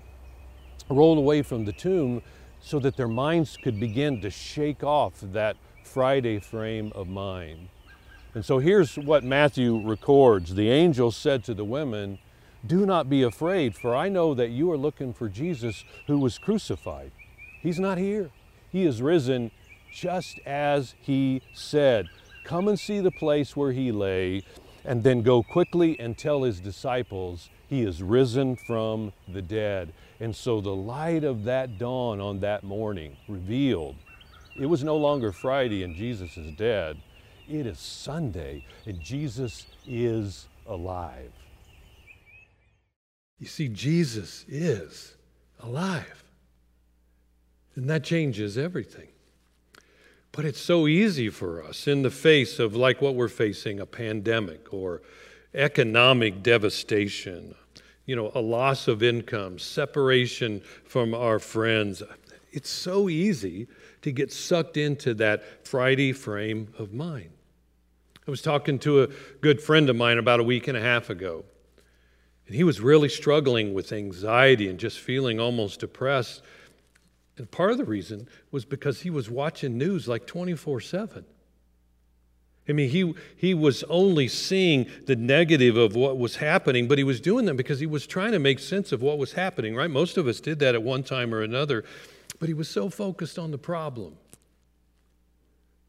roll 0.88 1.16
away 1.16 1.42
from 1.42 1.64
the 1.64 1.72
tomb 1.72 2.20
so 2.60 2.80
that 2.80 2.96
their 2.96 3.06
minds 3.06 3.56
could 3.56 3.78
begin 3.78 4.20
to 4.22 4.30
shake 4.30 4.82
off 4.82 5.20
that 5.22 5.56
Friday 5.84 6.40
frame 6.40 6.90
of 6.96 7.06
mind. 7.06 7.68
And 8.34 8.44
so 8.44 8.58
here's 8.58 8.96
what 8.96 9.22
Matthew 9.22 9.80
records 9.80 10.56
The 10.56 10.70
angel 10.70 11.12
said 11.12 11.44
to 11.44 11.54
the 11.54 11.64
women, 11.64 12.18
Do 12.66 12.84
not 12.84 13.08
be 13.08 13.22
afraid, 13.22 13.76
for 13.76 13.94
I 13.94 14.08
know 14.08 14.34
that 14.34 14.50
you 14.50 14.72
are 14.72 14.76
looking 14.76 15.14
for 15.14 15.28
Jesus 15.28 15.84
who 16.08 16.18
was 16.18 16.36
crucified. 16.36 17.12
He's 17.60 17.78
not 17.78 17.98
here, 17.98 18.32
he 18.72 18.86
is 18.86 19.00
risen 19.00 19.52
just 19.92 20.40
as 20.44 20.96
he 21.00 21.42
said. 21.54 22.08
Come 22.44 22.68
and 22.68 22.78
see 22.78 23.00
the 23.00 23.10
place 23.10 23.56
where 23.56 23.72
he 23.72 23.90
lay, 23.90 24.42
and 24.84 25.02
then 25.02 25.22
go 25.22 25.42
quickly 25.42 25.98
and 25.98 26.16
tell 26.16 26.42
his 26.42 26.60
disciples 26.60 27.48
he 27.66 27.82
is 27.82 28.02
risen 28.02 28.54
from 28.54 29.12
the 29.26 29.42
dead. 29.42 29.92
And 30.20 30.36
so 30.36 30.60
the 30.60 30.74
light 30.74 31.24
of 31.24 31.44
that 31.44 31.78
dawn 31.78 32.20
on 32.20 32.40
that 32.40 32.62
morning 32.62 33.16
revealed 33.26 33.96
it 34.56 34.66
was 34.66 34.84
no 34.84 34.96
longer 34.96 35.32
Friday 35.32 35.82
and 35.82 35.96
Jesus 35.96 36.36
is 36.36 36.54
dead. 36.54 36.98
It 37.48 37.66
is 37.66 37.78
Sunday 37.78 38.64
and 38.86 39.00
Jesus 39.00 39.66
is 39.86 40.46
alive. 40.66 41.32
You 43.38 43.46
see, 43.46 43.68
Jesus 43.68 44.44
is 44.46 45.16
alive. 45.60 46.24
And 47.74 47.90
that 47.90 48.04
changes 48.04 48.56
everything. 48.56 49.08
But 50.35 50.45
it's 50.45 50.61
so 50.61 50.88
easy 50.88 51.31
for 51.31 51.62
us 51.62 51.87
in 51.87 52.03
the 52.03 52.11
face 52.11 52.59
of, 52.59 52.75
like 52.75 53.00
what 53.00 53.14
we're 53.14 53.29
facing, 53.29 53.79
a 53.79 53.87
pandemic 53.87 54.75
or 54.75 55.00
economic 55.55 56.43
devastation, 56.43 57.55
you 58.05 58.17
know, 58.17 58.33
a 58.35 58.41
loss 58.41 58.88
of 58.88 59.00
income, 59.00 59.61
separation 59.61 60.61
from 60.87 61.14
our 61.14 61.38
friends. 61.38 62.03
It's 62.50 62.69
so 62.69 63.09
easy 63.09 63.69
to 64.03 64.11
get 64.11 64.33
sucked 64.33 64.76
into 64.76 65.14
that 65.14 65.64
Friday 65.69 66.12
frame 66.12 66.75
of 66.81 66.93
mind. 66.93 67.31
I 68.26 68.31
was 68.33 68.43
talking 68.43 68.81
to 68.81 69.05
a 69.05 69.09
good 69.41 69.62
friend 69.62 69.88
of 69.88 69.95
mine 69.95 70.19
about 70.19 70.41
a 70.41 70.45
week 70.45 70.67
and 70.67 70.76
a 70.76 70.81
half 70.81 71.11
ago, 71.11 71.45
and 72.49 72.57
he 72.57 72.64
was 72.64 72.81
really 72.81 73.09
struggling 73.09 73.73
with 73.73 73.93
anxiety 73.93 74.69
and 74.69 74.81
just 74.81 74.99
feeling 74.99 75.38
almost 75.38 75.79
depressed. 75.79 76.43
And 77.37 77.50
part 77.50 77.73
of 77.73 77.79
the 77.79 77.85
reason 77.85 78.29
was 78.50 78.64
because 78.64 79.00
he 79.00 79.11
was 79.11 79.29
watching 79.29 79.76
news 79.76 80.07
like 80.07 80.26
24 80.26 80.81
7. 80.81 81.25
I 82.67 82.73
mean, 82.73 82.88
he, 82.88 83.14
he 83.37 83.53
was 83.53 83.83
only 83.85 84.26
seeing 84.26 84.87
the 85.05 85.17
negative 85.17 85.76
of 85.76 85.95
what 85.95 86.17
was 86.17 86.37
happening, 86.37 86.88
but 86.88 86.97
he 86.97 87.05
was 87.05 87.21
doing 87.21 87.45
that 87.45 87.57
because 87.57 87.79
he 87.79 87.87
was 87.87 88.07
trying 88.07 88.33
to 88.33 88.38
make 88.38 88.59
sense 88.59 88.91
of 88.91 89.03
what 89.03 89.19
was 89.19 89.33
happening, 89.33 89.76
right? 89.76 89.91
Most 89.91 90.17
of 90.17 90.26
us 90.26 90.41
did 90.41 90.61
that 90.61 90.75
at 90.75 90.83
one 90.83 91.03
time 91.03 91.35
or 91.35 91.43
another, 91.43 91.85
but 92.38 92.49
he 92.49 92.55
was 92.55 92.69
so 92.69 92.88
focused 92.88 93.38
on 93.38 93.50
the 93.50 93.59
problem 93.59 94.17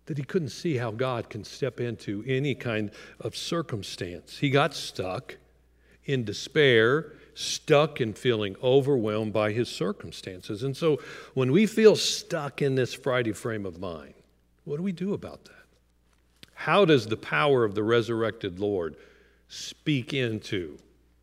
that 0.07 0.17
he 0.17 0.23
couldn't 0.23 0.49
see 0.49 0.75
how 0.75 0.91
God 0.91 1.29
can 1.29 1.43
step 1.43 1.79
into 1.79 2.23
any 2.27 2.55
kind 2.55 2.91
of 3.21 3.35
circumstance. 3.37 4.37
He 4.37 4.49
got 4.49 4.73
stuck 4.73 5.37
in 6.03 6.25
despair, 6.25 7.13
stuck 7.35 7.99
and 7.99 8.17
feeling 8.17 8.55
overwhelmed 8.63 9.33
by 9.33 9.51
his 9.51 9.69
circumstances. 9.69 10.63
And 10.63 10.75
so 10.75 10.99
when 11.33 11.51
we 11.51 11.67
feel 11.67 11.95
stuck 11.95 12.61
in 12.61 12.75
this 12.75 12.93
Friday 12.93 13.33
frame 13.33 13.65
of 13.65 13.79
mind, 13.79 14.13
what 14.63 14.77
do 14.77 14.83
we 14.83 14.91
do 14.91 15.13
about 15.13 15.45
that? 15.45 15.51
How 16.53 16.85
does 16.85 17.05
the 17.05 17.17
power 17.17 17.63
of 17.63 17.75
the 17.75 17.83
resurrected 17.83 18.59
Lord 18.59 18.95
speak 19.49 20.13
into 20.13 20.77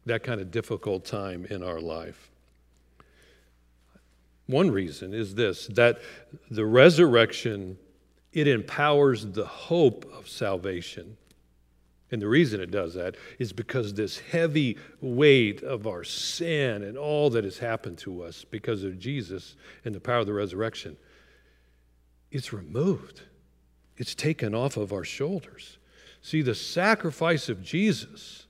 that 0.06 0.22
kind 0.22 0.40
of 0.40 0.50
difficult 0.50 1.04
time 1.04 1.46
in 1.46 1.64
our 1.64 1.80
life? 1.80 2.30
One 4.46 4.70
reason 4.70 5.14
is 5.14 5.34
this 5.34 5.66
that 5.68 6.00
the 6.50 6.66
resurrection 6.66 7.78
it 8.32 8.48
empowers 8.48 9.26
the 9.26 9.44
hope 9.44 10.10
of 10.14 10.28
salvation. 10.28 11.16
And 12.12 12.20
the 12.20 12.28
reason 12.28 12.60
it 12.60 12.70
does 12.70 12.92
that 12.94 13.16
is 13.38 13.54
because 13.54 13.94
this 13.94 14.18
heavy 14.18 14.76
weight 15.00 15.62
of 15.62 15.86
our 15.86 16.04
sin 16.04 16.82
and 16.82 16.98
all 16.98 17.30
that 17.30 17.42
has 17.42 17.58
happened 17.58 17.96
to 17.98 18.22
us 18.22 18.44
because 18.44 18.84
of 18.84 18.98
Jesus 18.98 19.56
and 19.84 19.94
the 19.94 20.00
power 20.00 20.18
of 20.18 20.26
the 20.26 20.34
resurrection, 20.34 20.98
it's 22.30 22.52
removed. 22.52 23.22
It's 23.96 24.14
taken 24.14 24.54
off 24.54 24.76
of 24.76 24.92
our 24.92 25.04
shoulders. 25.04 25.78
See, 26.20 26.42
the 26.42 26.54
sacrifice 26.54 27.48
of 27.48 27.62
Jesus, 27.62 28.46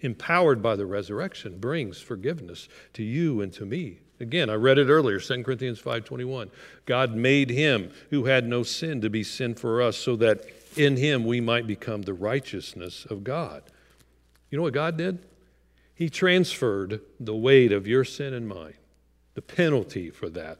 empowered 0.00 0.62
by 0.62 0.76
the 0.76 0.86
resurrection, 0.86 1.58
brings 1.58 2.00
forgiveness 2.00 2.68
to 2.92 3.02
you 3.02 3.40
and 3.40 3.52
to 3.54 3.66
me. 3.66 3.98
Again, 4.20 4.48
I 4.48 4.54
read 4.54 4.78
it 4.78 4.88
earlier, 4.88 5.18
2 5.18 5.42
Corinthians 5.42 5.80
5:21. 5.80 6.50
God 6.86 7.16
made 7.16 7.50
him 7.50 7.90
who 8.10 8.26
had 8.26 8.46
no 8.46 8.62
sin 8.62 9.00
to 9.00 9.10
be 9.10 9.24
sin 9.24 9.54
for 9.54 9.82
us 9.82 9.96
so 9.96 10.14
that 10.16 10.48
in 10.76 10.96
him 10.96 11.24
we 11.24 11.40
might 11.40 11.66
become 11.66 12.02
the 12.02 12.14
righteousness 12.14 13.06
of 13.08 13.24
God. 13.24 13.62
You 14.50 14.58
know 14.58 14.62
what 14.62 14.74
God 14.74 14.96
did? 14.96 15.18
He 15.94 16.08
transferred 16.08 17.00
the 17.20 17.34
weight 17.34 17.72
of 17.72 17.86
your 17.86 18.04
sin 18.04 18.34
and 18.34 18.48
mine, 18.48 18.74
the 19.34 19.42
penalty 19.42 20.10
for 20.10 20.28
that, 20.30 20.58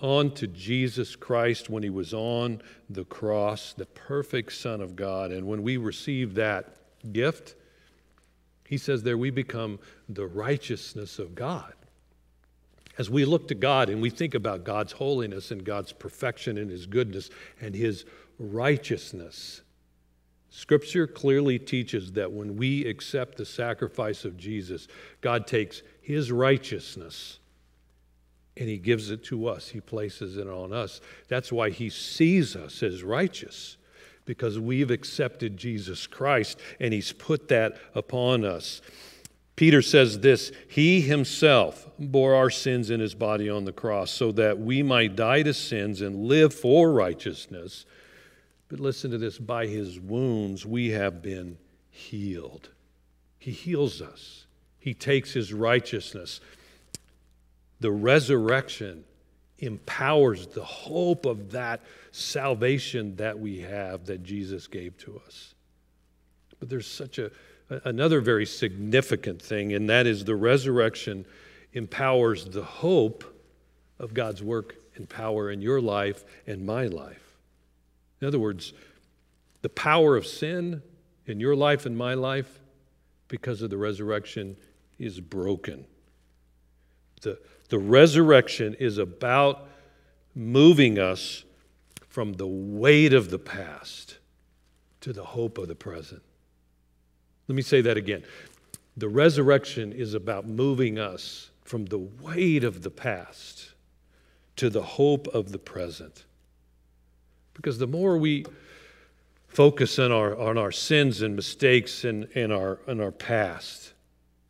onto 0.00 0.48
Jesus 0.48 1.14
Christ 1.14 1.70
when 1.70 1.82
he 1.82 1.90
was 1.90 2.12
on 2.12 2.60
the 2.90 3.04
cross, 3.04 3.72
the 3.72 3.86
perfect 3.86 4.52
Son 4.52 4.80
of 4.80 4.96
God. 4.96 5.30
And 5.30 5.46
when 5.46 5.62
we 5.62 5.76
receive 5.76 6.34
that 6.34 6.76
gift, 7.12 7.54
he 8.66 8.78
says 8.78 9.02
there 9.02 9.18
we 9.18 9.30
become 9.30 9.78
the 10.08 10.26
righteousness 10.26 11.18
of 11.18 11.34
God. 11.34 11.72
As 12.98 13.08
we 13.08 13.24
look 13.24 13.48
to 13.48 13.54
God 13.54 13.88
and 13.88 14.02
we 14.02 14.10
think 14.10 14.34
about 14.34 14.64
God's 14.64 14.92
holiness 14.92 15.50
and 15.50 15.64
God's 15.64 15.92
perfection 15.92 16.58
and 16.58 16.70
his 16.70 16.86
goodness 16.86 17.30
and 17.60 17.74
his 17.74 18.04
righteousness, 18.42 19.62
Scripture 20.50 21.06
clearly 21.06 21.58
teaches 21.58 22.12
that 22.12 22.30
when 22.30 22.56
we 22.56 22.84
accept 22.84 23.38
the 23.38 23.46
sacrifice 23.46 24.26
of 24.26 24.36
Jesus, 24.36 24.86
God 25.22 25.46
takes 25.46 25.82
his 26.02 26.30
righteousness 26.30 27.38
and 28.58 28.68
he 28.68 28.76
gives 28.76 29.10
it 29.10 29.24
to 29.24 29.46
us. 29.46 29.68
He 29.68 29.80
places 29.80 30.36
it 30.36 30.46
on 30.46 30.74
us. 30.74 31.00
That's 31.28 31.50
why 31.50 31.70
he 31.70 31.88
sees 31.88 32.54
us 32.54 32.82
as 32.82 33.02
righteous, 33.02 33.78
because 34.26 34.58
we've 34.58 34.90
accepted 34.90 35.56
Jesus 35.56 36.06
Christ 36.06 36.58
and 36.78 36.92
he's 36.92 37.12
put 37.12 37.48
that 37.48 37.78
upon 37.94 38.44
us. 38.44 38.82
Peter 39.56 39.80
says 39.80 40.20
this 40.20 40.52
He 40.68 41.00
himself 41.00 41.88
bore 41.98 42.34
our 42.34 42.50
sins 42.50 42.90
in 42.90 43.00
his 43.00 43.14
body 43.14 43.48
on 43.48 43.64
the 43.64 43.72
cross 43.72 44.10
so 44.10 44.32
that 44.32 44.58
we 44.58 44.82
might 44.82 45.16
die 45.16 45.42
to 45.44 45.54
sins 45.54 46.02
and 46.02 46.26
live 46.26 46.52
for 46.52 46.92
righteousness. 46.92 47.86
But 48.72 48.80
listen 48.80 49.10
to 49.10 49.18
this 49.18 49.38
by 49.38 49.66
his 49.66 50.00
wounds 50.00 50.64
we 50.64 50.90
have 50.92 51.20
been 51.20 51.58
healed. 51.90 52.70
He 53.38 53.50
heals 53.50 54.00
us, 54.00 54.46
he 54.78 54.94
takes 54.94 55.32
his 55.32 55.52
righteousness 55.52 56.40
the 57.82 57.90
resurrection 57.90 59.04
empowers 59.58 60.46
the 60.46 60.64
hope 60.64 61.26
of 61.26 61.50
that 61.50 61.80
salvation 62.12 63.16
that 63.16 63.38
we 63.38 63.60
have 63.60 64.06
that 64.06 64.22
Jesus 64.22 64.68
gave 64.68 64.96
to 64.98 65.20
us. 65.26 65.54
But 66.58 66.70
there's 66.70 66.86
such 66.86 67.18
a 67.18 67.30
another 67.84 68.20
very 68.20 68.46
significant 68.46 69.40
thing 69.40 69.72
and 69.72 69.88
that 69.90 70.06
is 70.06 70.24
the 70.24 70.36
resurrection 70.36 71.24
empowers 71.72 72.44
the 72.44 72.62
hope 72.62 73.24
of 73.98 74.14
God's 74.14 74.42
work 74.42 74.76
and 74.94 75.08
power 75.08 75.50
in 75.50 75.60
your 75.60 75.80
life 75.80 76.24
and 76.46 76.64
my 76.64 76.86
life. 76.86 77.21
In 78.22 78.28
other 78.28 78.38
words, 78.38 78.72
the 79.62 79.68
power 79.68 80.16
of 80.16 80.26
sin 80.26 80.80
in 81.26 81.40
your 81.40 81.56
life 81.56 81.86
and 81.86 81.98
my 81.98 82.14
life 82.14 82.60
because 83.26 83.62
of 83.62 83.70
the 83.70 83.76
resurrection 83.76 84.56
is 84.96 85.18
broken. 85.18 85.84
The, 87.22 87.40
the 87.68 87.80
resurrection 87.80 88.74
is 88.78 88.98
about 88.98 89.66
moving 90.36 91.00
us 91.00 91.42
from 92.08 92.34
the 92.34 92.46
weight 92.46 93.12
of 93.12 93.30
the 93.30 93.40
past 93.40 94.18
to 95.00 95.12
the 95.12 95.24
hope 95.24 95.58
of 95.58 95.66
the 95.66 95.74
present. 95.74 96.22
Let 97.48 97.56
me 97.56 97.62
say 97.62 97.80
that 97.80 97.96
again. 97.96 98.22
The 98.96 99.08
resurrection 99.08 99.92
is 99.92 100.14
about 100.14 100.46
moving 100.46 100.96
us 100.96 101.50
from 101.64 101.86
the 101.86 101.98
weight 101.98 102.62
of 102.62 102.82
the 102.82 102.90
past 102.90 103.72
to 104.56 104.70
the 104.70 104.82
hope 104.82 105.26
of 105.28 105.50
the 105.50 105.58
present. 105.58 106.24
Because 107.54 107.78
the 107.78 107.86
more 107.86 108.16
we 108.16 108.44
focus 109.52 109.98
on 109.98 110.10
our, 110.10 110.38
on 110.38 110.56
our 110.56 110.72
sins 110.72 111.22
and 111.22 111.36
mistakes 111.36 112.04
and, 112.04 112.26
and, 112.34 112.52
our, 112.52 112.78
and 112.86 113.00
our 113.00 113.12
past. 113.12 113.92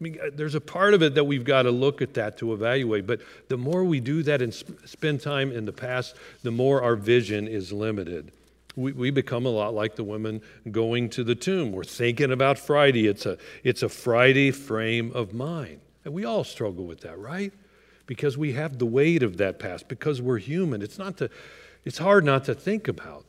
I 0.00 0.04
mean, 0.04 0.18
uh, 0.20 0.30
there's 0.32 0.54
a 0.54 0.60
part 0.60 0.94
of 0.94 1.02
it 1.02 1.14
that 1.14 1.24
we've 1.24 1.44
got 1.44 1.62
to 1.62 1.70
look 1.70 2.02
at 2.02 2.14
that 2.14 2.38
to 2.38 2.52
evaluate. 2.52 3.06
But 3.06 3.20
the 3.48 3.56
more 3.56 3.84
we 3.84 4.00
do 4.00 4.22
that 4.22 4.40
and 4.42 4.54
sp- 4.54 4.78
spend 4.84 5.20
time 5.20 5.50
in 5.52 5.64
the 5.64 5.72
past, 5.72 6.16
the 6.42 6.50
more 6.50 6.82
our 6.82 6.96
vision 6.96 7.48
is 7.48 7.72
limited. 7.72 8.32
We, 8.76 8.92
we 8.92 9.10
become 9.10 9.44
a 9.44 9.50
lot 9.50 9.74
like 9.74 9.96
the 9.96 10.04
women 10.04 10.40
going 10.70 11.10
to 11.10 11.24
the 11.24 11.34
tomb. 11.34 11.72
We're 11.72 11.84
thinking 11.84 12.32
about 12.32 12.58
Friday. 12.58 13.06
It's 13.06 13.26
a, 13.26 13.38
it's 13.64 13.82
a 13.82 13.88
Friday 13.88 14.50
frame 14.50 15.12
of 15.14 15.34
mind. 15.34 15.80
And 16.04 16.14
we 16.14 16.24
all 16.24 16.44
struggle 16.44 16.84
with 16.84 17.00
that, 17.00 17.18
right? 17.18 17.52
Because 18.06 18.38
we 18.38 18.52
have 18.52 18.78
the 18.78 18.86
weight 18.86 19.22
of 19.22 19.36
that 19.38 19.58
past, 19.58 19.88
because 19.88 20.22
we're 20.22 20.38
human. 20.38 20.82
It's, 20.82 20.98
not 20.98 21.16
to, 21.18 21.30
it's 21.84 21.98
hard 21.98 22.24
not 22.24 22.44
to 22.44 22.54
think 22.54 22.88
about. 22.88 23.24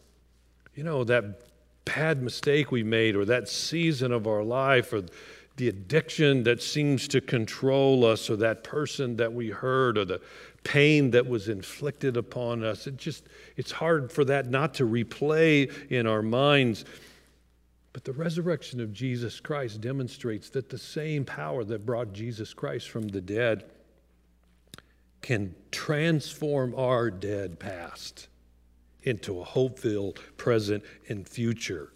You 0.76 0.84
know, 0.84 1.04
that 1.04 1.42
bad 1.86 2.22
mistake 2.22 2.72
we 2.72 2.84
made, 2.84 3.16
or 3.16 3.26
that 3.26 3.50
season 3.50 4.12
of 4.12 4.28
our 4.28 4.44
life, 4.44 4.94
or 4.94 5.04
the 5.58 5.70
addiction 5.70 6.44
that 6.44 6.62
seems 6.62 7.08
to 7.10 7.22
control 7.22 8.06
us, 8.06 8.30
or 8.30 8.36
that 8.38 8.64
person 8.64 9.18
that 9.18 9.34
we 9.34 9.50
hurt, 9.50 9.98
or 9.98 10.06
the 10.06 10.22
pain 10.64 11.12
that 11.12 11.28
was 11.28 11.50
inflicted 11.50 12.18
upon 12.18 12.64
us. 12.64 12.88
It 12.88 12.98
just, 12.98 13.28
it's 13.58 13.72
hard 13.72 14.12
for 14.12 14.24
that 14.26 14.50
not 14.50 14.74
to 14.76 14.88
replay 14.88 15.72
in 15.90 16.08
our 16.08 16.22
minds. 16.22 16.86
But 17.92 18.06
the 18.06 18.14
resurrection 18.14 18.80
of 18.80 18.92
Jesus 18.92 19.40
Christ 19.40 19.82
demonstrates 19.82 20.50
that 20.52 20.70
the 20.70 20.80
same 20.80 21.26
power 21.26 21.64
that 21.66 21.86
brought 21.86 22.14
Jesus 22.14 22.54
Christ 22.54 22.90
from 22.90 23.08
the 23.08 23.22
dead 23.22 23.66
can 25.22 25.54
transform 25.72 26.74
our 26.76 27.12
dead 27.12 27.60
past 27.60 28.28
into 29.04 29.40
a 29.40 29.44
hope 29.44 29.80
filled 29.80 30.20
present 30.38 30.84
and 31.10 31.28
future. 31.28 31.92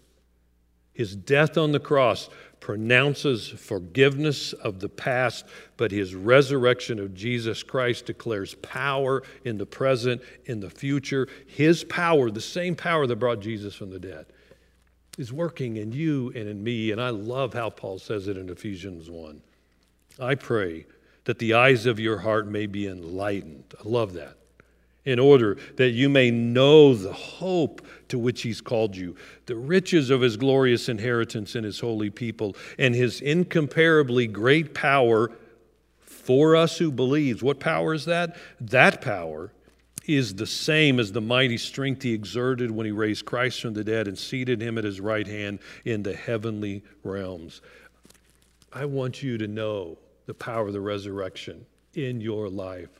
His 0.98 1.14
death 1.14 1.56
on 1.56 1.70
the 1.70 1.78
cross 1.78 2.28
pronounces 2.58 3.48
forgiveness 3.48 4.52
of 4.52 4.80
the 4.80 4.88
past, 4.88 5.44
but 5.76 5.92
his 5.92 6.12
resurrection 6.12 6.98
of 6.98 7.14
Jesus 7.14 7.62
Christ 7.62 8.06
declares 8.06 8.56
power 8.56 9.22
in 9.44 9.58
the 9.58 9.66
present, 9.66 10.20
in 10.46 10.58
the 10.58 10.70
future. 10.70 11.28
His 11.46 11.84
power, 11.84 12.32
the 12.32 12.40
same 12.40 12.74
power 12.74 13.06
that 13.06 13.16
brought 13.16 13.38
Jesus 13.38 13.76
from 13.76 13.90
the 13.90 14.00
dead, 14.00 14.26
is 15.18 15.32
working 15.32 15.76
in 15.76 15.92
you 15.92 16.32
and 16.34 16.48
in 16.48 16.64
me. 16.64 16.90
And 16.90 17.00
I 17.00 17.10
love 17.10 17.54
how 17.54 17.70
Paul 17.70 18.00
says 18.00 18.26
it 18.26 18.36
in 18.36 18.48
Ephesians 18.48 19.08
1. 19.08 19.40
I 20.20 20.34
pray 20.34 20.86
that 21.26 21.38
the 21.38 21.54
eyes 21.54 21.86
of 21.86 22.00
your 22.00 22.18
heart 22.18 22.48
may 22.48 22.66
be 22.66 22.88
enlightened. 22.88 23.72
I 23.78 23.88
love 23.88 24.14
that 24.14 24.36
in 25.08 25.18
order 25.18 25.56
that 25.76 25.92
you 25.92 26.06
may 26.06 26.30
know 26.30 26.94
the 26.94 27.12
hope 27.12 27.80
to 28.08 28.18
which 28.18 28.42
he's 28.42 28.60
called 28.60 28.94
you, 28.94 29.16
the 29.46 29.56
riches 29.56 30.10
of 30.10 30.20
his 30.20 30.36
glorious 30.36 30.86
inheritance 30.90 31.56
in 31.56 31.64
his 31.64 31.80
holy 31.80 32.10
people, 32.10 32.54
and 32.78 32.94
his 32.94 33.22
incomparably 33.22 34.26
great 34.26 34.74
power 34.74 35.30
for 35.98 36.54
us 36.54 36.76
who 36.76 36.92
believes. 36.92 37.42
What 37.42 37.58
power 37.58 37.94
is 37.94 38.04
that? 38.04 38.36
That 38.60 39.00
power 39.00 39.50
is 40.06 40.34
the 40.34 40.46
same 40.46 41.00
as 41.00 41.10
the 41.12 41.22
mighty 41.22 41.56
strength 41.56 42.02
he 42.02 42.12
exerted 42.12 42.70
when 42.70 42.84
he 42.84 42.92
raised 42.92 43.24
Christ 43.24 43.62
from 43.62 43.72
the 43.72 43.84
dead 43.84 44.08
and 44.08 44.18
seated 44.18 44.60
him 44.60 44.76
at 44.76 44.84
his 44.84 45.00
right 45.00 45.26
hand 45.26 45.60
in 45.86 46.02
the 46.02 46.14
heavenly 46.14 46.84
realms. 47.02 47.62
I 48.74 48.84
want 48.84 49.22
you 49.22 49.38
to 49.38 49.48
know 49.48 49.96
the 50.26 50.34
power 50.34 50.66
of 50.66 50.74
the 50.74 50.82
resurrection 50.82 51.64
in 51.94 52.20
your 52.20 52.50
life 52.50 52.90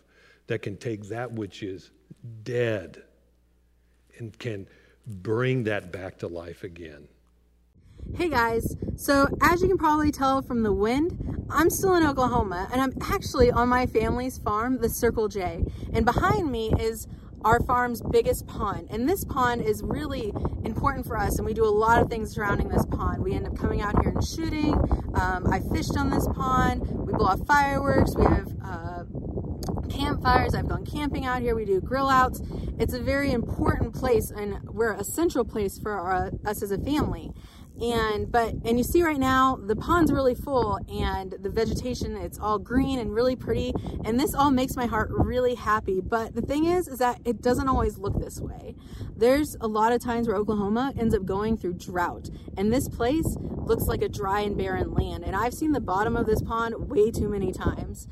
that 0.47 0.63
can 0.63 0.79
take 0.79 1.09
that 1.11 1.31
which 1.31 1.63
is 1.63 1.91
dead 2.43 3.03
and 4.19 4.39
can 4.39 4.67
bring 5.07 5.65
that 5.65 5.93
back 5.93 6.19
to 6.19 6.29
life 6.29 6.65
again. 6.65 7.09
Hey 8.15 8.29
guys, 8.29 8.77
so 8.97 9.29
as 9.43 9.61
you 9.61 9.69
can 9.69 9.77
probably 9.79 10.11
tell 10.11 10.41
from 10.41 10.63
the 10.63 10.73
wind, 10.73 11.47
I'm 11.51 11.69
still 11.69 11.95
in 11.95 12.07
Oklahoma 12.07 12.69
and 12.73 12.81
I'm 12.81 12.95
actually 13.03 13.51
on 13.51 13.69
my 13.69 13.87
family's 13.87 14.39
farm, 14.39 14.79
the 14.79 14.89
Circle 14.89 15.29
J. 15.29 15.65
And 15.93 16.05
behind 16.05 16.51
me 16.51 16.73
is 16.79 17.07
our 17.45 17.61
farm's 17.61 18.03
biggest 18.11 18.47
pond. 18.47 18.89
And 18.91 19.09
this 19.09 19.25
pond 19.25 19.63
is 19.63 19.83
really 19.83 20.33
important 20.65 21.07
for 21.07 21.19
us 21.19 21.39
and 21.39 21.47
we 21.47 21.55
do 21.55 21.65
a 21.65 21.67
lot 21.67 22.01
of 22.01 22.09
things 22.09 22.35
surrounding 22.35 22.69
this 22.69 22.87
pond. 22.87 23.23
We 23.23 23.35
end 23.35 23.47
up 23.47 23.57
coming 23.57 23.83
out 23.83 24.01
here 24.03 24.13
and 24.13 24.25
shooting. 24.25 24.75
Um, 25.15 25.47
I 25.51 25.61
fished 25.73 25.97
on 25.97 26.11
this 26.11 26.27
pond. 26.29 26.87
We 26.87 27.13
blow 27.13 27.27
off 27.27 27.47
fireworks. 27.47 28.15
We 28.17 28.25
have 28.25 28.49
uh, 28.65 28.88
campfires. 29.89 30.55
I've 30.55 30.69
gone 30.69 30.85
camping 30.85 31.25
out 31.25 31.43
here. 31.43 31.55
We 31.55 31.65
do 31.65 31.81
grill 31.81 32.09
outs. 32.09 32.41
It's 32.79 32.95
a 32.95 33.01
very 33.01 33.33
important 33.33 33.95
place 33.95 34.31
and 34.31 34.61
we're 34.65 34.93
a 34.93 35.05
central 35.05 35.45
place 35.45 35.79
for 35.79 35.93
our, 35.93 36.31
us 36.45 36.63
as 36.63 36.71
a 36.71 36.79
family. 36.79 37.33
And, 37.81 38.31
but, 38.31 38.55
and 38.65 38.77
you 38.77 38.83
see 38.83 39.03
right 39.05 39.19
now, 39.19 39.57
the 39.57 39.77
pond's 39.77 40.11
really 40.11 40.35
full 40.35 40.81
and 40.93 41.35
the 41.41 41.49
vegetation, 41.49 42.17
it's 42.17 42.39
all 42.39 42.59
green 42.59 42.99
and 42.99 43.15
really 43.15 43.37
pretty. 43.37 43.73
And 44.05 44.19
this 44.19 44.35
all 44.35 44.51
makes 44.51 44.75
my 44.75 44.87
heart 44.87 45.11
really 45.11 45.55
happy. 45.55 46.01
But 46.01 46.35
the 46.35 46.43
thing 46.43 46.65
is, 46.65 46.89
is 46.89 46.99
that 46.99 47.21
it 47.25 47.41
doesn't 47.41 47.69
always 47.69 47.97
look 47.97 48.19
this 48.19 48.41
way. 48.41 48.75
There's 49.17 49.57
a 49.61 49.69
lot 49.69 49.93
of 49.93 50.03
times 50.03 50.27
where 50.27 50.37
Oklahoma 50.37 50.93
ends 50.99 51.15
up 51.15 51.25
going 51.25 51.57
through 51.57 51.75
drought. 51.75 52.31
And 52.57 52.73
this 52.73 52.89
place 52.89 53.37
looks 53.39 53.85
like 53.85 54.03
a 54.03 54.09
dry 54.09 54.41
and 54.41 54.57
barren 54.57 54.93
land. 54.93 55.23
And 55.25 55.37
I've 55.37 55.55
seen 55.55 55.71
the 55.71 55.81
bottom 55.81 56.17
of 56.17 56.27
this 56.27 56.43
pond 56.43 56.89
way 56.89 57.13
too 57.13 57.29
many 57.29 57.53
times 57.53 58.09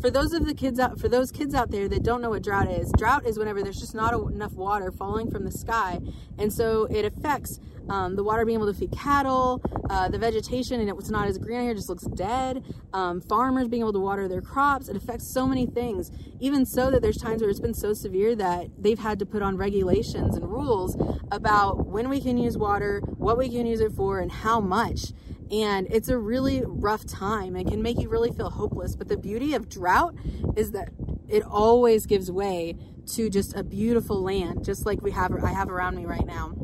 for 0.00 0.10
those 0.10 0.32
of 0.32 0.46
the 0.46 0.54
kids 0.54 0.78
out 0.78 0.98
for 0.98 1.08
those 1.08 1.30
kids 1.30 1.54
out 1.54 1.70
there 1.70 1.88
that 1.88 2.02
don't 2.02 2.22
know 2.22 2.30
what 2.30 2.42
drought 2.42 2.70
is 2.70 2.92
drought 2.96 3.26
is 3.26 3.38
whenever 3.38 3.62
there's 3.62 3.78
just 3.78 3.94
not 3.94 4.14
enough 4.14 4.52
water 4.52 4.90
falling 4.90 5.30
from 5.30 5.44
the 5.44 5.50
sky. 5.50 6.00
And 6.38 6.52
so 6.52 6.84
it 6.84 7.04
affects 7.04 7.60
um, 7.88 8.16
the 8.16 8.22
water 8.22 8.44
being 8.44 8.58
able 8.58 8.72
to 8.72 8.78
feed 8.78 8.92
cattle 8.92 9.60
uh, 9.90 10.08
the 10.08 10.18
vegetation 10.18 10.80
and 10.80 10.88
it's 10.88 11.10
not 11.10 11.26
as 11.26 11.38
green 11.38 11.62
here 11.62 11.74
just 11.74 11.88
looks 11.88 12.04
dead. 12.04 12.64
Um, 12.92 13.20
farmers 13.20 13.68
being 13.68 13.82
able 13.82 13.92
to 13.92 14.00
water 14.00 14.28
their 14.28 14.40
crops 14.40 14.88
it 14.88 14.96
affects 14.96 15.32
so 15.32 15.46
many 15.46 15.66
things. 15.66 16.10
Even 16.40 16.64
so 16.64 16.90
that 16.90 17.02
there's 17.02 17.18
times 17.18 17.40
where 17.40 17.50
it's 17.50 17.60
been 17.60 17.74
so 17.74 17.92
severe 17.92 18.34
that 18.36 18.68
they've 18.78 18.98
had 18.98 19.18
to 19.18 19.26
put 19.26 19.42
on 19.42 19.56
regulations 19.56 20.36
and 20.36 20.50
rules 20.50 20.96
about 21.30 21.86
when 21.86 22.08
we 22.08 22.20
can 22.20 22.38
use 22.38 22.56
water 22.56 23.00
what 23.18 23.36
we 23.38 23.48
can 23.48 23.66
use 23.66 23.80
it 23.80 23.92
for 23.92 24.20
and 24.20 24.32
how 24.32 24.60
much 24.60 25.12
and 25.52 25.86
it's 25.90 26.08
a 26.08 26.18
really 26.18 26.62
rough 26.66 27.06
time 27.06 27.54
and 27.56 27.68
can 27.68 27.82
make 27.82 28.00
you 28.00 28.08
really 28.08 28.30
feel 28.32 28.50
hopeless. 28.50 28.96
But 28.96 29.08
the 29.08 29.18
beauty 29.18 29.54
of 29.54 29.68
drought 29.68 30.14
is 30.56 30.72
that 30.72 30.88
it 31.28 31.42
always 31.44 32.06
gives 32.06 32.30
way 32.30 32.76
to 33.14 33.28
just 33.28 33.54
a 33.54 33.62
beautiful 33.62 34.22
land, 34.22 34.64
just 34.64 34.86
like 34.86 35.02
we 35.02 35.10
have 35.10 35.32
I 35.44 35.52
have 35.52 35.68
around 35.68 35.96
me 35.96 36.06
right 36.06 36.26
now. 36.26 36.54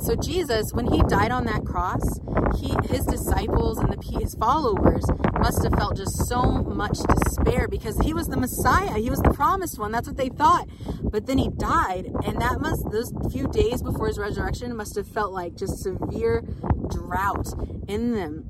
So 0.00 0.16
Jesus, 0.16 0.72
when 0.72 0.86
he 0.90 1.02
died 1.02 1.30
on 1.30 1.44
that 1.44 1.64
cross, 1.64 2.20
he 2.58 2.74
his 2.88 3.04
disciples 3.04 3.78
and 3.78 3.92
the 3.92 4.00
his 4.18 4.34
followers 4.34 5.04
must 5.38 5.62
have 5.62 5.74
felt 5.74 5.96
just 5.96 6.26
so 6.26 6.42
much 6.42 6.98
despair 6.98 7.68
because 7.68 7.98
he 8.00 8.12
was 8.12 8.28
the 8.28 8.36
Messiah, 8.36 8.98
he 8.98 9.10
was 9.10 9.20
the 9.20 9.30
promised 9.30 9.78
one. 9.78 9.92
That's 9.92 10.08
what 10.08 10.16
they 10.16 10.28
thought. 10.28 10.68
But 11.02 11.26
then 11.26 11.38
he 11.38 11.48
died, 11.48 12.06
and 12.24 12.40
that 12.40 12.60
must 12.60 12.90
those 12.90 13.12
few 13.30 13.46
days 13.48 13.82
before 13.82 14.06
his 14.06 14.18
resurrection 14.18 14.74
must 14.76 14.96
have 14.96 15.06
felt 15.06 15.32
like 15.32 15.56
just 15.56 15.82
severe 15.82 16.44
drought 16.90 17.48
in 17.88 18.12
them. 18.12 18.48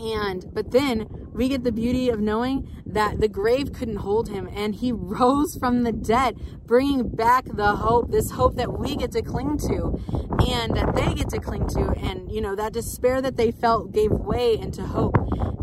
And 0.00 0.52
but 0.52 0.70
then 0.70 1.06
we 1.32 1.48
get 1.48 1.64
the 1.64 1.72
beauty 1.72 2.08
of 2.08 2.20
knowing 2.20 2.68
that 2.94 3.20
the 3.20 3.28
grave 3.28 3.72
couldn't 3.72 3.96
hold 3.96 4.28
him 4.28 4.48
and 4.54 4.74
he 4.76 4.92
rose 4.94 5.56
from 5.56 5.82
the 5.82 5.92
dead, 5.92 6.36
bringing 6.66 7.08
back 7.08 7.44
the 7.44 7.76
hope, 7.76 8.10
this 8.10 8.30
hope 8.30 8.56
that 8.56 8.78
we 8.78 8.96
get 8.96 9.12
to 9.12 9.22
cling 9.22 9.58
to 9.58 10.00
and 10.48 10.76
that 10.76 10.94
they 10.94 11.14
get 11.14 11.28
to 11.30 11.38
cling 11.38 11.66
to. 11.68 11.94
And, 11.98 12.30
you 12.30 12.40
know, 12.40 12.54
that 12.56 12.72
despair 12.72 13.20
that 13.22 13.36
they 13.36 13.50
felt 13.50 13.92
gave 13.92 14.10
way 14.10 14.56
into 14.56 14.82
hope. 14.82 15.16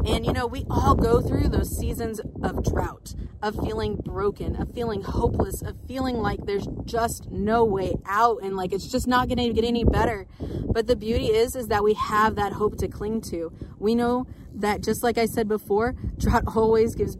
And, 0.06 0.26
you 0.26 0.34
know, 0.34 0.48
we 0.48 0.65
all 0.70 0.96
go 0.96 1.22
through 1.22 1.50
those 1.50 1.78
seasons 1.78 2.20
of 2.41 2.63
drought, 2.63 3.13
of 3.41 3.56
feeling 3.63 3.98
broken, 3.98 4.56
of 4.56 4.74
feeling 4.74 5.04
hopeless, 5.04 5.62
of 5.62 5.76
feeling 5.88 6.17
like 6.17 6.46
there's 6.46 6.67
just 6.86 7.30
no 7.30 7.63
way 7.63 7.94
out 8.08 8.39
and 8.41 8.56
like 8.56 8.74
it's 8.74 8.88
just 8.88 9.08
not 9.08 9.28
going 9.28 9.38
to 9.38 9.54
get 9.54 9.63
any 9.63 9.84
better. 9.84 10.26
But 10.39 10.88
the 10.88 10.96
beauty 10.96 11.28
is, 11.28 11.56
is 11.56 11.67
that 11.67 11.84
we 11.84 11.94
have 11.94 12.36
that 12.36 12.54
hope 12.54 12.78
to 12.78 12.88
cling 12.88 13.22
to. 13.30 13.54
We 13.78 13.94
know 13.94 14.26
that 14.56 14.82
just 14.82 15.04
like 15.04 15.17
I 15.17 15.26
said 15.26 15.48
before, 15.48 15.94
drought 16.17 16.44
always 16.56 16.96
gives 16.96 17.15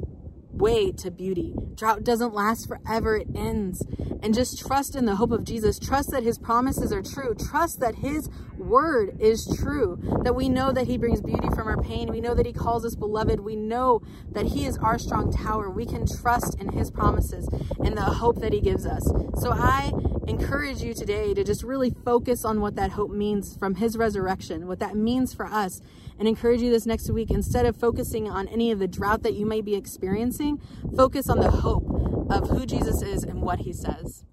way 0.62 0.92
to 0.92 1.10
beauty. 1.10 1.56
Drought 1.76 2.04
doesn't 2.04 2.34
last 2.34 2.68
forever, 2.68 3.18
it 3.18 3.28
ends. 3.36 3.84
And 4.24 4.36
just 4.36 4.60
trust 4.60 4.96
in 4.96 5.06
the 5.06 5.16
hope 5.16 5.32
of 5.32 5.44
Jesus. 5.44 5.80
Trust 5.80 6.12
that 6.12 6.22
his 6.22 6.38
promises 6.38 6.94
are 6.94 7.02
true. 7.02 7.34
Trust 7.34 7.80
that 7.80 7.96
his 7.96 8.30
word 8.58 9.18
is 9.20 9.52
true. 9.60 9.98
That 10.24 10.36
we 10.36 10.48
know 10.48 10.72
that 10.72 10.86
he 10.86 11.00
brings 11.00 11.20
beauty 11.20 11.48
from 11.56 11.68
our 11.68 11.82
pain. 11.82 12.12
We 12.12 12.22
know 12.22 12.36
that 12.36 12.46
he 12.46 12.54
calls 12.54 12.86
us 12.86 12.94
beloved. 12.94 13.40
We 13.40 13.56
know 13.56 14.02
that 14.32 14.46
he 14.46 14.68
is 14.68 14.78
our 14.78 15.00
strong 15.00 15.34
tower. 15.34 15.72
We 15.72 15.88
can 15.88 16.06
trust 16.06 16.62
in 16.62 16.70
his 16.74 16.92
promises 16.92 17.50
and 17.84 17.98
the 17.98 18.02
hope 18.02 18.40
that 18.42 18.54
he 18.54 18.62
gives 18.62 18.86
us. 18.86 19.04
So 19.42 19.52
I 19.52 19.92
encourage 20.28 20.84
you 20.84 20.94
today 20.94 21.34
to 21.34 21.44
just 21.44 21.64
really 21.64 21.90
focus 22.06 22.46
on 22.46 22.62
what 22.62 22.76
that 22.76 22.92
hope 22.92 23.10
means 23.10 23.58
from 23.58 23.76
his 23.76 23.98
resurrection, 23.98 24.68
what 24.68 24.80
that 24.80 24.96
means 24.96 25.34
for 25.34 25.48
us 25.48 25.82
and 26.22 26.28
encourage 26.28 26.62
you 26.62 26.70
this 26.70 26.86
next 26.86 27.10
week 27.10 27.32
instead 27.32 27.66
of 27.66 27.76
focusing 27.76 28.30
on 28.30 28.48
any 28.50 28.70
of 28.70 28.78
the 28.78 28.88
drought 28.88 29.24
that 29.24 29.34
you 29.34 29.44
may 29.44 29.60
be 29.60 29.74
experiencing, 29.74 30.62
focus 30.96 31.28
on 31.32 31.40
the 31.40 31.50
hope 31.50 31.84
of 32.30 32.48
who 32.48 32.64
Jesus 32.64 33.02
is 33.02 33.24
and 33.24 33.42
what 33.42 33.62
he 33.62 33.74
says. 33.74 34.24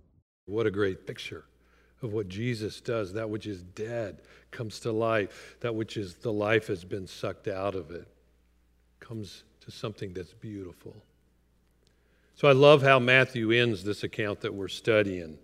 What 0.45 0.67
a 0.67 0.71
great 0.71 1.07
picture 1.07 1.47
of 2.03 2.13
what 2.13 2.29
Jesus 2.29 2.83
does. 2.83 3.15
That 3.15 3.31
which 3.31 3.47
is 3.47 3.63
dead 3.63 4.21
comes 4.51 4.81
to 4.81 4.93
life. 4.93 5.57
That 5.61 5.75
which 5.75 5.97
is 5.97 6.17
the 6.17 6.31
life 6.31 6.67
has 6.67 6.85
been 6.85 7.07
sucked 7.07 7.49
out 7.49 7.75
of 7.75 7.91
it 7.91 8.07
comes 9.01 9.45
to 9.63 9.71
something 9.71 10.13
that's 10.13 10.35
beautiful. 10.35 10.95
So 12.35 12.49
I 12.49 12.53
love 12.53 12.83
how 12.83 12.99
Matthew 12.99 13.51
ends 13.51 13.83
this 13.83 14.03
account 14.03 14.43
that 14.43 14.53
we're 14.53 14.69
studying. 14.69 15.39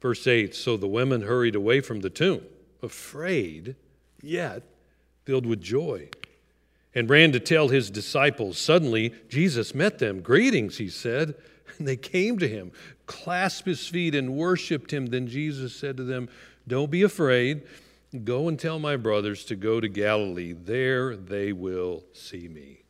Verse 0.00 0.26
8 0.26 0.54
So 0.54 0.78
the 0.78 0.88
women 0.88 1.20
hurried 1.20 1.56
away 1.56 1.82
from 1.82 2.00
the 2.00 2.08
tomb, 2.08 2.40
afraid, 2.80 3.76
yet 4.22 4.62
filled 5.26 5.44
with 5.44 5.60
joy, 5.60 6.08
and 6.94 7.10
ran 7.10 7.32
to 7.32 7.40
tell 7.40 7.68
his 7.68 7.90
disciples. 7.90 8.56
Suddenly, 8.56 9.12
Jesus 9.28 9.74
met 9.74 9.98
them. 9.98 10.22
Greetings, 10.22 10.78
he 10.78 10.88
said. 10.88 11.34
And 11.76 11.86
they 11.86 11.96
came 11.96 12.38
to 12.38 12.48
him, 12.48 12.72
clasped 13.04 13.66
his 13.66 13.86
feet, 13.86 14.14
and 14.14 14.34
worshiped 14.34 14.92
him. 14.92 15.06
Then 15.06 15.26
Jesus 15.26 15.74
said 15.74 15.98
to 15.98 16.04
them, 16.04 16.30
Don't 16.66 16.90
be 16.90 17.02
afraid. 17.02 17.62
Go 18.24 18.48
and 18.48 18.58
tell 18.58 18.78
my 18.78 18.96
brothers 18.96 19.44
to 19.46 19.56
go 19.56 19.80
to 19.80 19.88
Galilee. 19.88 20.52
There 20.52 21.16
they 21.16 21.52
will 21.52 22.04
see 22.12 22.48
me. 22.48 22.84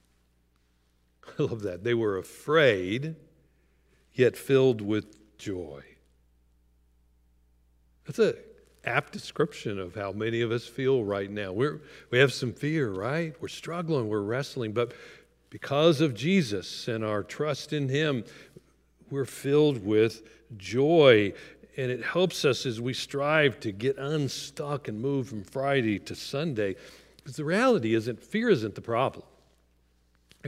I 1.38 1.42
love 1.42 1.62
that. 1.62 1.82
They 1.82 1.94
were 1.94 2.18
afraid, 2.18 3.16
yet 4.12 4.36
filled 4.36 4.82
with 4.82 5.38
joy. 5.38 5.82
That's 8.04 8.18
an 8.20 8.34
apt 8.86 9.12
description 9.12 9.78
of 9.78 9.94
how 9.94 10.12
many 10.12 10.40
of 10.40 10.52
us 10.52 10.66
feel 10.66 11.04
right 11.04 11.30
now. 11.30 11.52
We're, 11.52 11.80
we 12.10 12.18
have 12.18 12.32
some 12.32 12.52
fear, 12.52 12.90
right? 12.90 13.34
We're 13.40 13.48
struggling, 13.48 14.08
we're 14.08 14.20
wrestling, 14.20 14.72
but 14.72 14.92
because 15.50 16.00
of 16.00 16.14
Jesus 16.14 16.88
and 16.88 17.04
our 17.04 17.22
trust 17.22 17.72
in 17.72 17.88
Him, 17.88 18.24
we're 19.10 19.24
filled 19.24 19.84
with 19.84 20.22
joy. 20.56 21.32
And 21.76 21.90
it 21.90 22.02
helps 22.02 22.44
us 22.44 22.64
as 22.64 22.80
we 22.80 22.94
strive 22.94 23.60
to 23.60 23.72
get 23.72 23.98
unstuck 23.98 24.88
and 24.88 25.00
move 25.00 25.28
from 25.28 25.44
Friday 25.44 25.98
to 26.00 26.14
Sunday. 26.14 26.76
Because 27.16 27.36
the 27.36 27.44
reality 27.44 27.94
isn't, 27.94 28.22
fear 28.22 28.48
isn't 28.48 28.74
the 28.74 28.80
problem. 28.80 29.24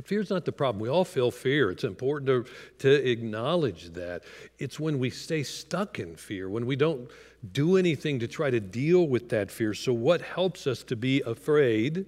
Fear's 0.04 0.30
not 0.30 0.44
the 0.44 0.52
problem. 0.52 0.80
We 0.80 0.88
all 0.88 1.04
feel 1.04 1.30
fear. 1.30 1.70
It's 1.70 1.84
important 1.84 2.26
to, 2.26 2.44
to 2.80 3.11
acknowledge 3.11 3.90
that. 3.94 4.22
It's 4.58 4.78
when 4.78 4.98
we 4.98 5.11
stay 5.11 5.42
stuck 5.42 5.98
in 5.98 6.16
fear, 6.16 6.48
when 6.48 6.66
we 6.66 6.76
don't 6.76 7.11
do 7.52 7.76
anything 7.76 8.18
to 8.18 8.28
try 8.28 8.50
to 8.50 8.61
deal 8.61 9.08
with 9.08 9.28
that 9.30 9.50
fear. 9.50 9.74
So, 9.74 9.92
what 9.92 10.20
helps 10.20 10.66
us 10.66 10.82
to 10.84 10.96
be 10.96 11.22
afraid 11.22 12.06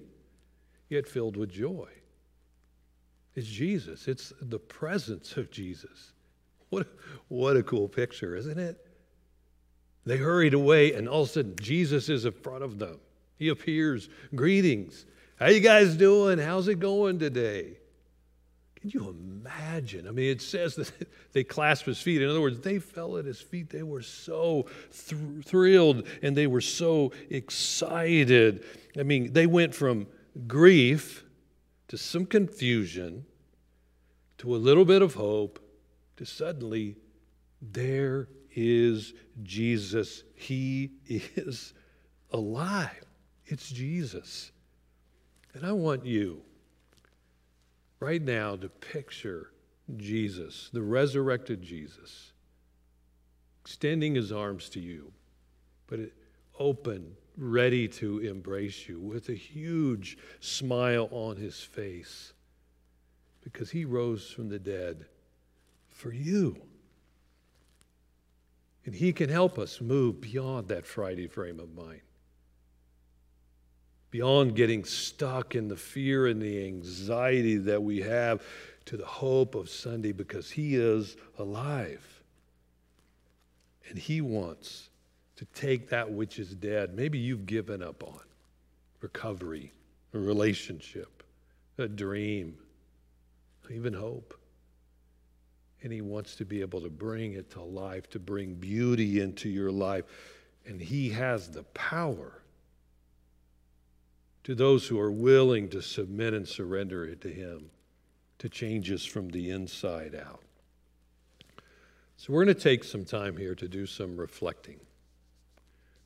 yet 0.89 1.07
filled 1.07 1.37
with 1.37 1.51
joy? 1.51 1.89
It's 3.35 3.47
Jesus, 3.47 4.07
it's 4.07 4.33
the 4.41 4.59
presence 4.59 5.37
of 5.37 5.49
Jesus. 5.51 6.13
What, 6.69 6.87
what 7.27 7.57
a 7.57 7.63
cool 7.63 7.87
picture, 7.87 8.35
isn't 8.35 8.57
it? 8.59 8.85
They 10.05 10.17
hurried 10.17 10.53
away, 10.53 10.93
and 10.93 11.07
all 11.07 11.23
of 11.23 11.29
a 11.29 11.31
sudden, 11.31 11.55
Jesus 11.59 12.09
is 12.09 12.25
in 12.25 12.31
front 12.31 12.63
of 12.63 12.79
them. 12.79 12.99
He 13.37 13.49
appears. 13.49 14.09
Greetings. 14.35 15.05
How 15.37 15.47
you 15.47 15.59
guys 15.59 15.95
doing? 15.95 16.39
How's 16.39 16.67
it 16.67 16.79
going 16.79 17.19
today? 17.19 17.77
Can 18.81 18.89
you 18.89 19.09
imagine? 19.09 20.07
I 20.07 20.11
mean, 20.11 20.31
it 20.31 20.41
says 20.41 20.75
that 20.75 20.91
they 21.33 21.43
clasped 21.43 21.85
his 21.85 22.01
feet. 22.01 22.21
In 22.21 22.29
other 22.29 22.41
words, 22.41 22.59
they 22.59 22.79
fell 22.79 23.17
at 23.17 23.25
his 23.25 23.39
feet. 23.39 23.69
They 23.69 23.83
were 23.83 24.01
so 24.01 24.65
thr- 24.89 25.41
thrilled 25.45 26.07
and 26.23 26.35
they 26.35 26.47
were 26.47 26.61
so 26.61 27.11
excited. 27.29 28.65
I 28.97 29.03
mean, 29.03 29.33
they 29.33 29.45
went 29.45 29.75
from 29.75 30.07
grief 30.47 31.23
to 31.89 31.97
some 31.97 32.25
confusion 32.25 33.25
to 34.39 34.55
a 34.55 34.57
little 34.57 34.85
bit 34.85 35.03
of 35.03 35.13
hope 35.13 35.59
to 36.17 36.25
suddenly 36.25 36.95
there 37.61 38.27
is 38.55 39.13
Jesus. 39.43 40.23
He 40.33 40.91
is 41.07 41.73
alive. 42.31 43.05
It's 43.45 43.69
Jesus. 43.69 44.51
And 45.53 45.65
I 45.65 45.71
want 45.73 46.05
you 46.05 46.41
right 48.01 48.21
now 48.21 48.55
to 48.57 48.67
picture 48.67 49.51
Jesus, 49.95 50.69
the 50.73 50.81
resurrected 50.81 51.61
Jesus, 51.61 52.33
extending 53.63 54.15
his 54.15 54.31
arms 54.31 54.69
to 54.69 54.79
you, 54.79 55.13
but 55.87 55.99
open, 56.59 57.15
ready 57.37 57.87
to 57.87 58.19
embrace 58.19 58.89
you 58.89 58.99
with 58.99 59.29
a 59.29 59.33
huge 59.33 60.17
smile 60.39 61.07
on 61.11 61.37
his 61.37 61.59
face 61.61 62.33
because 63.43 63.69
he 63.69 63.85
rose 63.85 64.29
from 64.29 64.49
the 64.49 64.59
dead 64.59 65.05
for 65.89 66.11
you. 66.11 66.57
And 68.85 68.95
he 68.95 69.13
can 69.13 69.29
help 69.29 69.59
us 69.59 69.79
move 69.79 70.21
beyond 70.21 70.67
that 70.69 70.87
Friday 70.87 71.27
frame 71.27 71.59
of 71.59 71.73
mind 71.75 72.01
beyond 74.11 74.55
getting 74.55 74.83
stuck 74.83 75.55
in 75.55 75.69
the 75.69 75.75
fear 75.75 76.27
and 76.27 76.41
the 76.41 76.65
anxiety 76.65 77.55
that 77.55 77.81
we 77.81 78.01
have 78.01 78.43
to 78.85 78.97
the 78.97 79.05
hope 79.05 79.55
of 79.55 79.69
Sunday 79.69 80.11
because 80.11 80.51
He 80.51 80.75
is 80.75 81.15
alive. 81.39 82.05
And 83.89 83.97
He 83.97 84.19
wants 84.21 84.89
to 85.37 85.45
take 85.45 85.89
that 85.89 86.11
which 86.11 86.39
is 86.39 86.53
dead. 86.53 86.93
Maybe 86.93 87.17
you've 87.17 87.45
given 87.45 87.81
up 87.81 88.03
on 88.03 88.19
recovery, 88.99 89.71
a 90.13 90.19
relationship, 90.19 91.23
a 91.77 91.87
dream, 91.87 92.57
even 93.69 93.93
hope. 93.93 94.37
And 95.83 95.93
He 95.93 96.01
wants 96.01 96.35
to 96.35 96.45
be 96.45 96.59
able 96.59 96.81
to 96.81 96.89
bring 96.89 97.33
it 97.33 97.49
to 97.51 97.61
life, 97.61 98.09
to 98.09 98.19
bring 98.19 98.55
beauty 98.55 99.21
into 99.21 99.47
your 99.47 99.71
life. 99.71 100.03
And 100.65 100.81
He 100.81 101.09
has 101.09 101.47
the 101.47 101.63
power 101.63 102.40
to 104.43 104.55
those 104.55 104.87
who 104.87 104.99
are 104.99 105.11
willing 105.11 105.69
to 105.69 105.81
submit 105.81 106.33
and 106.33 106.47
surrender 106.47 107.05
it 107.05 107.21
to 107.21 107.29
Him 107.29 107.69
to 108.39 108.49
change 108.49 108.91
us 108.91 109.05
from 109.05 109.29
the 109.29 109.51
inside 109.51 110.15
out. 110.15 110.41
So, 112.17 112.33
we're 112.33 112.45
going 112.45 112.55
to 112.55 112.61
take 112.61 112.83
some 112.83 113.05
time 113.05 113.37
here 113.37 113.55
to 113.55 113.67
do 113.67 113.85
some 113.85 114.17
reflecting. 114.17 114.79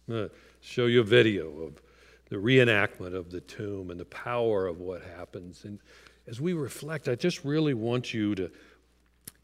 I'm 0.07 0.13
going 0.13 0.29
to 0.29 0.35
show 0.61 0.85
you 0.85 1.01
a 1.01 1.03
video 1.03 1.61
of 1.61 1.81
the 2.29 2.37
reenactment 2.37 3.15
of 3.15 3.31
the 3.31 3.41
tomb 3.41 3.91
and 3.91 3.99
the 3.99 4.05
power 4.05 4.67
of 4.67 4.79
what 4.79 5.01
happens. 5.17 5.65
And 5.65 5.79
as 6.27 6.41
we 6.41 6.53
reflect, 6.53 7.07
I 7.07 7.15
just 7.15 7.43
really 7.45 7.73
want 7.73 8.13
you 8.13 8.35
to, 8.35 8.51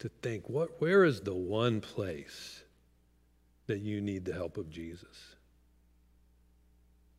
to 0.00 0.08
think 0.22 0.48
what, 0.48 0.80
where 0.80 1.04
is 1.04 1.20
the 1.20 1.34
one 1.34 1.80
place 1.80 2.62
that 3.66 3.80
you 3.80 4.00
need 4.00 4.24
the 4.24 4.32
help 4.32 4.56
of 4.56 4.68
Jesus? 4.68 5.36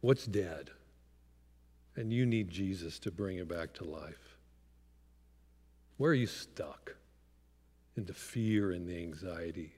What's 0.01 0.25
dead? 0.25 0.69
And 1.95 2.11
you 2.11 2.25
need 2.25 2.49
Jesus 2.49 2.99
to 2.99 3.11
bring 3.11 3.37
it 3.37 3.47
back 3.47 3.73
to 3.73 3.83
life? 3.83 4.37
Where 5.97 6.11
are 6.11 6.15
you 6.15 6.27
stuck 6.27 6.95
in 7.95 8.05
the 8.05 8.13
fear 8.13 8.71
and 8.71 8.87
the 8.87 8.97
anxiety? 8.97 9.75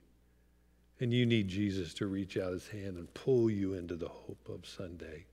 And 1.00 1.14
you 1.14 1.26
need 1.26 1.50
Jesus 1.50 1.94
to 1.96 2.08
reach 2.08 2.38
out 2.38 2.54
his 2.54 2.68
hand 2.68 2.98
and 2.98 3.14
pull 3.14 3.50
you 3.50 3.74
into 3.74 3.96
the 3.96 4.08
hope 4.08 4.50
of 4.50 4.66
Sunday. 4.66 5.26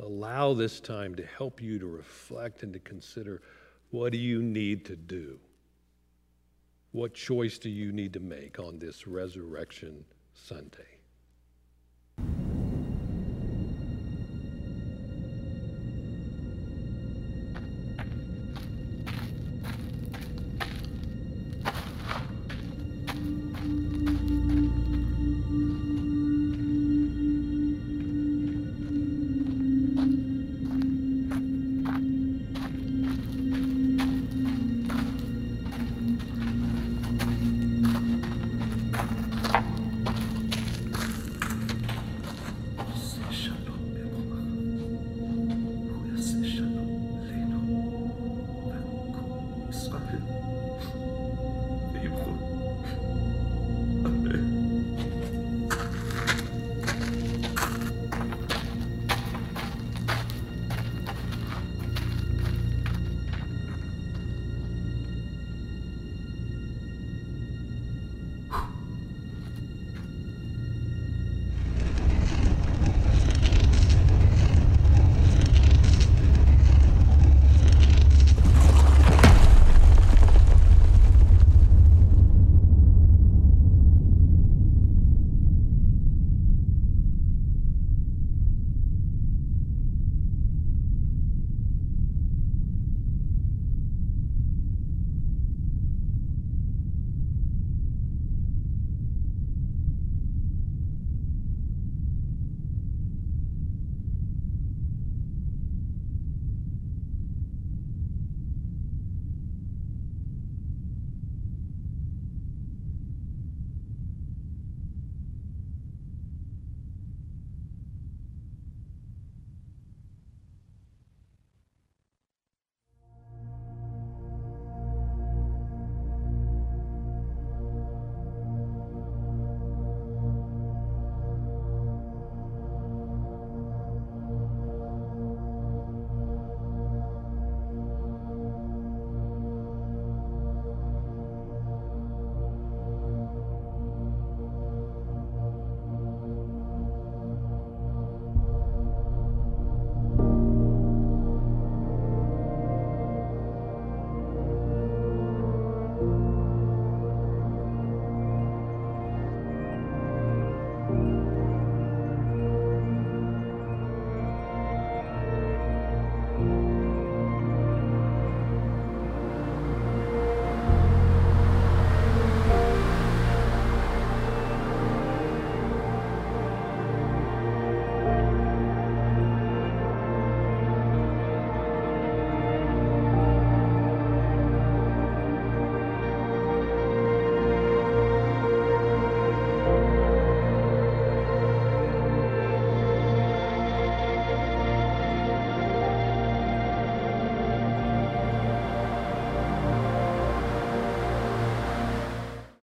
Allow 0.00 0.54
this 0.54 0.80
time 0.80 1.14
to 1.14 1.24
help 1.24 1.62
you 1.62 1.78
to 1.78 1.86
reflect 1.86 2.62
and 2.62 2.72
to 2.72 2.80
consider 2.80 3.42
what 3.90 4.12
do 4.12 4.18
you 4.18 4.42
need 4.42 4.84
to 4.86 4.96
do? 4.96 5.38
What 6.92 7.14
choice 7.14 7.58
do 7.58 7.68
you 7.68 7.92
need 7.92 8.12
to 8.14 8.20
make 8.20 8.58
on 8.58 8.78
this 8.78 9.06
Resurrection 9.06 10.04
Sunday? 10.34 10.89